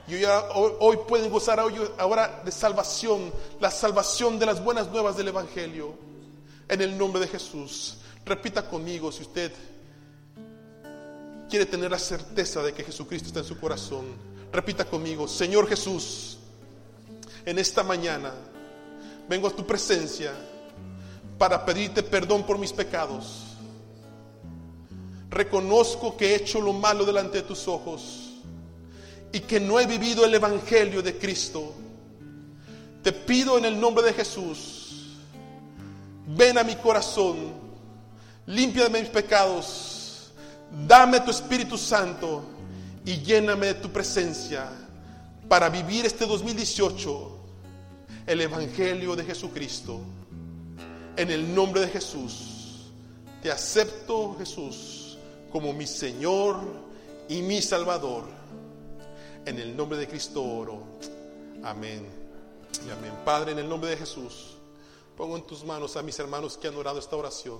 Y 0.08 0.24
hoy, 0.54 0.98
pueden 1.06 1.30
gozar 1.30 1.60
ahora 1.60 2.42
de 2.44 2.50
salvación, 2.50 3.32
la 3.60 3.70
salvación 3.70 4.38
de 4.38 4.46
las 4.46 4.62
buenas 4.62 4.88
nuevas 4.88 5.16
del 5.16 5.28
Evangelio. 5.28 5.94
En 6.68 6.80
el 6.80 6.96
nombre 6.96 7.20
de 7.20 7.28
Jesús. 7.28 7.98
Repita 8.24 8.62
conmigo 8.68 9.10
si 9.10 9.22
usted 9.22 9.52
quiere 11.48 11.66
tener 11.66 11.90
la 11.90 11.98
certeza 11.98 12.62
de 12.62 12.72
que 12.72 12.84
Jesucristo 12.84 13.28
está 13.28 13.40
en 13.40 13.46
su 13.46 13.58
corazón. 13.58 14.06
Repita 14.52 14.84
conmigo, 14.84 15.26
Señor 15.28 15.68
Jesús, 15.68 16.38
en 17.44 17.58
esta 17.58 17.82
mañana 17.82 18.32
vengo 19.28 19.48
a 19.48 19.50
tu 19.50 19.64
presencia 19.66 20.32
para 21.40 21.64
pedirte 21.64 22.02
perdón 22.02 22.42
por 22.42 22.58
mis 22.58 22.70
pecados. 22.70 23.56
Reconozco 25.30 26.14
que 26.14 26.32
he 26.32 26.34
hecho 26.34 26.60
lo 26.60 26.74
malo 26.74 27.06
delante 27.06 27.38
de 27.38 27.44
tus 27.44 27.66
ojos 27.66 28.32
y 29.32 29.40
que 29.40 29.58
no 29.58 29.80
he 29.80 29.86
vivido 29.86 30.26
el 30.26 30.34
Evangelio 30.34 31.00
de 31.00 31.16
Cristo. 31.16 31.72
Te 33.02 33.12
pido 33.12 33.56
en 33.56 33.64
el 33.64 33.80
nombre 33.80 34.04
de 34.04 34.12
Jesús, 34.12 35.16
ven 36.26 36.58
a 36.58 36.62
mi 36.62 36.76
corazón, 36.76 37.54
límpiame 38.44 39.00
mis 39.00 39.08
pecados, 39.08 40.32
dame 40.86 41.20
tu 41.20 41.30
Espíritu 41.30 41.78
Santo 41.78 42.44
y 43.02 43.16
lléname 43.16 43.68
de 43.68 43.74
tu 43.74 43.90
presencia 43.90 44.70
para 45.48 45.70
vivir 45.70 46.04
este 46.04 46.26
2018 46.26 47.38
el 48.26 48.42
Evangelio 48.42 49.16
de 49.16 49.24
Jesucristo. 49.24 50.02
En 51.20 51.30
el 51.30 51.54
nombre 51.54 51.82
de 51.82 51.88
Jesús, 51.88 52.88
te 53.42 53.50
acepto 53.50 54.36
Jesús 54.38 55.18
como 55.52 55.70
mi 55.74 55.86
Señor 55.86 56.56
y 57.28 57.42
mi 57.42 57.60
Salvador. 57.60 58.24
En 59.44 59.58
el 59.58 59.76
nombre 59.76 59.98
de 59.98 60.08
Cristo 60.08 60.42
oro. 60.42 60.82
Amén. 61.62 62.06
Y 62.86 62.90
amén. 62.90 63.12
Padre, 63.22 63.52
en 63.52 63.58
el 63.58 63.68
nombre 63.68 63.90
de 63.90 63.98
Jesús, 63.98 64.56
pongo 65.14 65.36
en 65.36 65.46
tus 65.46 65.62
manos 65.62 65.94
a 65.98 66.02
mis 66.02 66.18
hermanos 66.18 66.56
que 66.56 66.68
han 66.68 66.76
orado 66.76 66.98
esta 66.98 67.16
oración. 67.16 67.58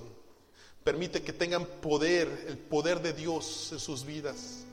Permite 0.83 1.21
que 1.21 1.31
tengan 1.31 1.63
poder, 1.63 2.45
el 2.47 2.57
poder 2.57 2.99
de 2.99 3.13
Dios 3.13 3.69
en 3.73 3.79
sus 3.79 4.03
vidas. 4.03 4.63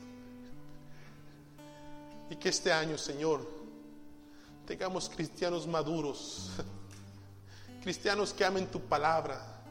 Y 2.31 2.37
que 2.37 2.49
este 2.49 2.71
año, 2.71 2.97
Señor, 2.97 3.47
tengamos 4.65 5.11
cristianos 5.11 5.67
maduros, 5.67 6.49
cristianos 7.81 8.33
que 8.33 8.45
amen 8.45 8.67
tu 8.67 8.81
palabra, 8.81 9.63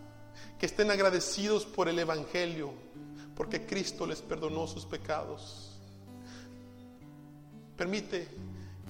que 0.59 0.67
estén 0.67 0.91
agradecidos 0.91 1.65
por 1.65 1.89
el 1.89 1.99
Evangelio, 1.99 2.73
porque 3.35 3.67
Cristo 3.67 4.07
les 4.07 4.21
perdonó 4.21 4.67
sus 4.67 4.85
pecados. 4.85 5.79
Permite 7.77 8.29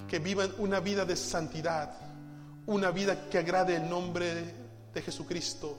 que 0.09 0.19
vivan 0.19 0.53
una 0.59 0.81
vida 0.81 1.05
de 1.05 1.17
santidad, 1.17 1.95
una 2.67 2.91
vida 2.91 3.29
que 3.29 3.39
agrade 3.39 3.77
el 3.77 3.89
nombre 3.89 4.55
de 4.95 5.03
Jesucristo, 5.03 5.77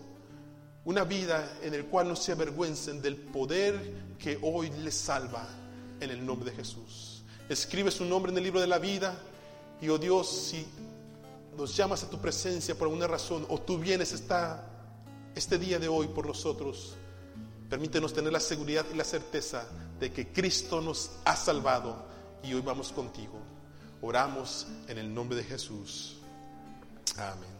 una 0.85 1.03
vida 1.03 1.57
en 1.61 1.73
el 1.73 1.85
cual 1.85 2.07
no 2.07 2.15
se 2.15 2.31
avergüencen 2.31 3.01
del 3.01 3.15
poder 3.15 4.15
que 4.19 4.37
hoy 4.41 4.69
les 4.69 4.95
salva 4.95 5.47
en 5.99 6.09
el 6.11 6.25
nombre 6.25 6.51
de 6.51 6.57
Jesús. 6.57 7.23
Escribe 7.47 7.89
su 7.89 8.05
nombre 8.05 8.31
en 8.31 8.37
el 8.37 8.43
libro 8.43 8.61
de 8.61 8.67
la 8.67 8.77
vida 8.77 9.17
y, 9.81 9.89
oh 9.89 9.97
Dios, 9.97 10.29
si 10.29 10.67
nos 11.60 11.76
llamas 11.76 12.03
a 12.03 12.10
tu 12.10 12.20
presencia 12.20 12.74
por 12.74 12.88
alguna 12.88 13.05
razón 13.05 13.45
o 13.49 13.60
tú 13.60 13.78
vienes 13.78 14.14
esta, 14.14 14.66
este 15.36 15.60
día 15.60 15.78
de 15.78 15.89
hoy 15.89 16.07
por 16.07 16.26
nosotros, 16.26 16.95
permítenos 17.70 18.14
tener 18.14 18.32
la 18.32 18.39
seguridad 18.39 18.86
y 18.91 18.95
la 18.95 19.03
certeza 19.03 19.68
de 19.99 20.12
que 20.12 20.32
Cristo 20.32 20.80
nos 20.80 21.12
ha 21.26 21.36
salvado 21.36 22.07
y 22.43 22.53
hoy 22.53 22.62
vamos 22.62 22.93
contigo. 22.93 23.39
Oramos 24.01 24.68
en 24.88 24.97
el 24.97 25.14
nombre 25.14 25.38
de 25.38 25.43
Jesús. 25.43 26.22
Amén. 27.18 27.59